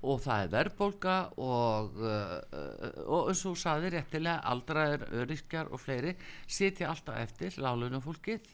[0.04, 5.80] Og það er verðbólga og, uh, uh, og eins og saði réttilega aldraðir, öryskjar og
[5.80, 8.52] fleiri sitja alltaf eftir lálunum fólkið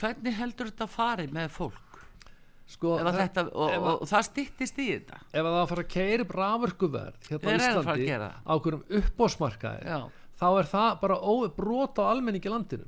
[0.00, 1.86] hvernig heldur þetta farið með fólk?
[2.70, 5.16] Sko, þetta, og, og, og það styttist í þetta.
[5.34, 9.94] Ef að það fara að keira upp raforkuverð hérna á Íslandi á hverjum uppbósmarkaði.
[10.40, 12.86] Þá er það bara ó, brot á almenningi landinu.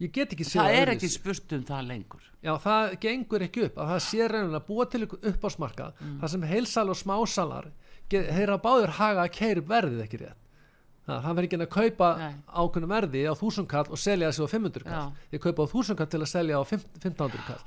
[0.00, 0.96] Ég get ekki séð það er öðruvísi.
[0.96, 2.24] ekki spurt um það lengur.
[2.44, 6.18] Já, það gengur ekki upp að það sé reynilega búa til uppbósmarkað Mm.
[6.20, 7.70] þar sem heilsal og smásalar
[8.10, 10.42] ge- þeir hafa báður haga að keira upp verðið ekki rétt.
[11.06, 12.08] Það, það verður ekki að kaupa
[12.50, 15.12] ákveðnum verði á þúsundkall og selja þessi á 500 kall.
[15.30, 17.62] Þeir kaupa á þúsundkall til að selja á 1500 kall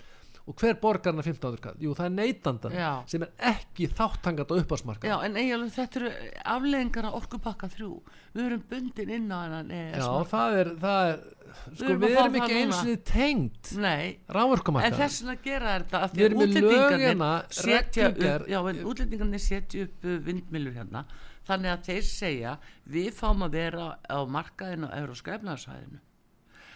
[0.50, 1.76] og hver borgar hann að 1500 kall?
[1.84, 2.92] Jú, það er neytandan Já.
[3.12, 6.14] sem er ekki þáttangat á uppbósmarkað já en eiginlega þetta eru
[6.56, 7.90] afleðingar af orkupakka þrjú.
[8.34, 11.22] Við erum bundin inn á hennan Já, það er, það er
[11.54, 14.04] sko, erum að við erum ekki eins og tengt nei.
[14.34, 19.46] En þess vegna gera þetta Við því að erum útlendingarnir setja upp já en útlendingarnir
[19.46, 21.06] setja upp uh, vindmilur hérna.
[21.50, 26.02] Þannig að þeir segja við fáum að vera á markaðinu á Euróska efnaðarsvæðinu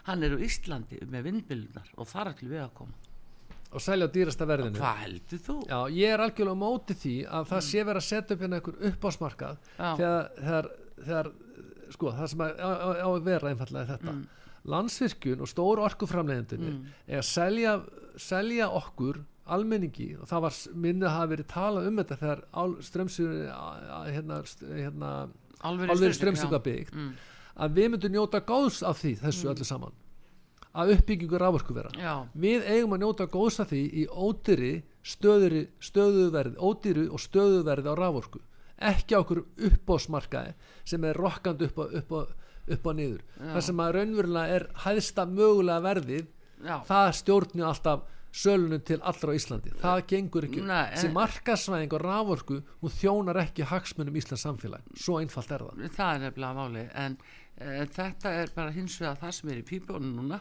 [0.04, 3.03] hann er á Íslandi með vindmilunar og þar ætlum við að koma
[3.74, 4.80] og selja á dýrasta verðinu.
[4.80, 5.58] Hvað heldur þú?
[5.70, 8.60] Já, ég er algjörlega á móti því að það sé verið að setja upp hérna
[8.60, 10.70] einhver uppásmarkað þegar, þegar,
[11.04, 11.32] þegar
[11.96, 12.72] sko, það sem á,
[13.10, 14.16] að vera einfallega er þetta
[14.74, 16.86] landsvirkjun og stóru orkuframleiðendunir Mm.
[17.08, 17.74] er að selja,
[18.16, 22.44] selja okkur almenningi og það var minnið að hafa verið talað um þetta þegar
[24.14, 24.38] hérna,
[24.72, 25.10] hérna
[25.68, 27.12] alveg strömsur var byggt mm.
[27.66, 30.00] að við myndum njóta góðs af því þessu öllu saman
[30.74, 36.58] að uppbyggingu rávorkuvera já, við eigum að njóta góðs af því í ódýri stöðuri, stöðuverð
[36.58, 38.40] ódýru og stöðuverð á raforku.
[38.84, 40.56] Ekki á okkur uppbósmarkaði
[40.88, 42.16] sem er rokkandi upp upp
[42.64, 43.22] upp á niður.
[43.38, 46.28] Það sem að raunverulega er hæðsta mögulega verðið
[46.64, 46.76] já.
[46.88, 49.74] það stjórnir alltaf sölunum til allra á Íslandi.
[49.82, 50.64] Það gengur ekki,
[50.98, 55.84] sem markasvæðing og raforku, hún þjónar ekki hagsmunum Íslands samfélag, svo einfalt er það.
[56.00, 57.20] Það er nefnilega máli en
[57.60, 60.40] e, þetta er bara hins vegar það sem er í pípunum núna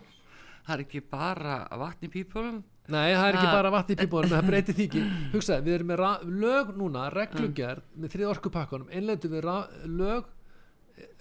[0.66, 2.60] það er ekki bara vatn í pípunum.
[2.92, 5.02] Nei, það er ekki bara vatn í pípunum, það breytir því ekki.
[5.34, 6.04] Hugsaði, við erum með
[6.42, 9.50] lög núna, reglugerð með þrið orkupakkanum, innlendum við
[9.98, 10.30] lög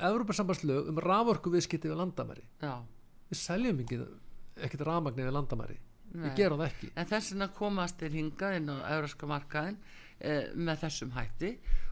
[0.01, 2.43] Evrópasambandslög um raforku viðskipti við landamæri.
[2.61, 2.81] Já,
[3.31, 3.97] Við seljum ekki
[4.65, 5.77] ekkert rafmagni við landamæri.
[6.11, 6.25] Nei.
[6.25, 6.89] Við gerum það ekki.
[6.99, 9.77] En þess vegna komast þeir hingað inn á európska markaðin
[10.19, 11.51] eh, með þessum hætti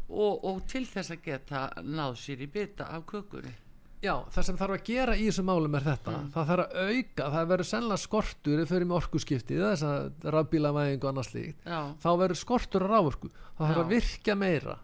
[0.10, 3.54] og, og til þess að geta náð sér í bita af kökunni
[4.00, 6.12] Já, það sem þarf að gera í þessum málum er þetta.
[6.16, 6.28] Mm.
[6.32, 11.04] það þarf að auka, það verður sennilega skortur ef fyrir með orkuskipti, þess að rafbílavæðingu
[11.04, 13.84] og annað slíkt, já, þá verður skortur á raforku, það þarf Já.
[13.84, 14.78] að virkja meira.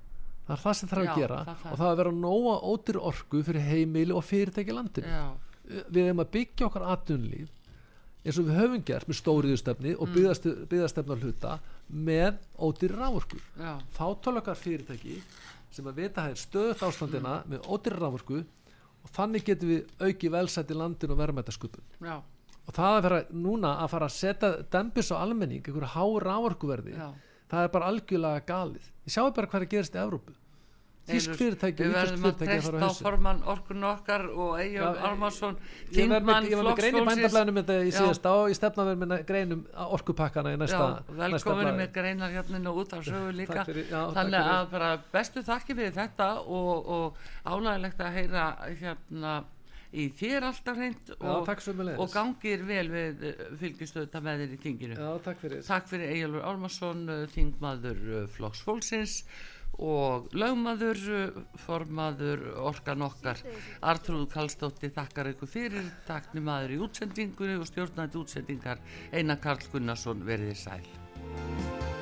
[0.45, 2.97] Það er það sem þarf Já, að gera það og það að vera nóga ótir
[3.01, 5.07] orku fyrir heimili og fyrirtæki landinu.
[5.07, 5.24] Já,
[5.89, 7.49] við hefum að byggja okkar atvinnulíf
[8.26, 10.01] eins og við höfum gert með stóriðustefni Mm.
[10.01, 11.55] og byggðastu- byggðastefna hluta
[11.93, 13.38] með ótir raforku.
[13.57, 15.22] Já, fátólökar fyrirtæki
[15.72, 17.49] sem að vita það er stöðut ástandina Mm.
[17.55, 18.43] með ótir raforku
[19.06, 21.86] og þannig getum við auki velsætt í landinu og verðmættasköpun
[22.66, 26.95] og það að vera núna að fara að setja dembis á almenning, einhverju há raforkuverði
[26.97, 27.12] já.
[27.51, 28.88] það er bara algjörlega galið.
[29.06, 30.34] Ég sjáu bara hvað er að gerast í Evrópu
[31.06, 35.58] þísk fyrirtæki og við verðum að treysta á formann orkun okkar og Já, Armarsson
[35.93, 42.93] þingmann og ég stefna verið með greinum orkupakkana í næsta, velkominni með greinar hérna út
[42.97, 43.66] af sögu líka.
[43.66, 48.47] fyrir- já, þannig að bara bestu þakki fyrir þetta og, og ánægilegt að heyra
[48.80, 49.43] hérna
[49.95, 51.49] í þér alltaf hreint og,
[52.03, 53.22] og gangir vel við
[53.62, 54.97] fylgistöðta með þér í þinginu.
[54.99, 55.62] Já, takk fyrir.
[55.68, 59.22] Takk fyrir Egilur Ármarsson, uh, þingmaður uh, Flokks Fólksins
[59.80, 61.01] og lögmaður,
[61.65, 63.41] formaður Orkan okkar.
[63.82, 70.26] Artrúð Kallstóttir þakkar ykkur fyrir, takni maður í útsendingunni og stjórnandi útsendingar Einar Karl Gunnarsson
[70.28, 71.93] veriði sæl.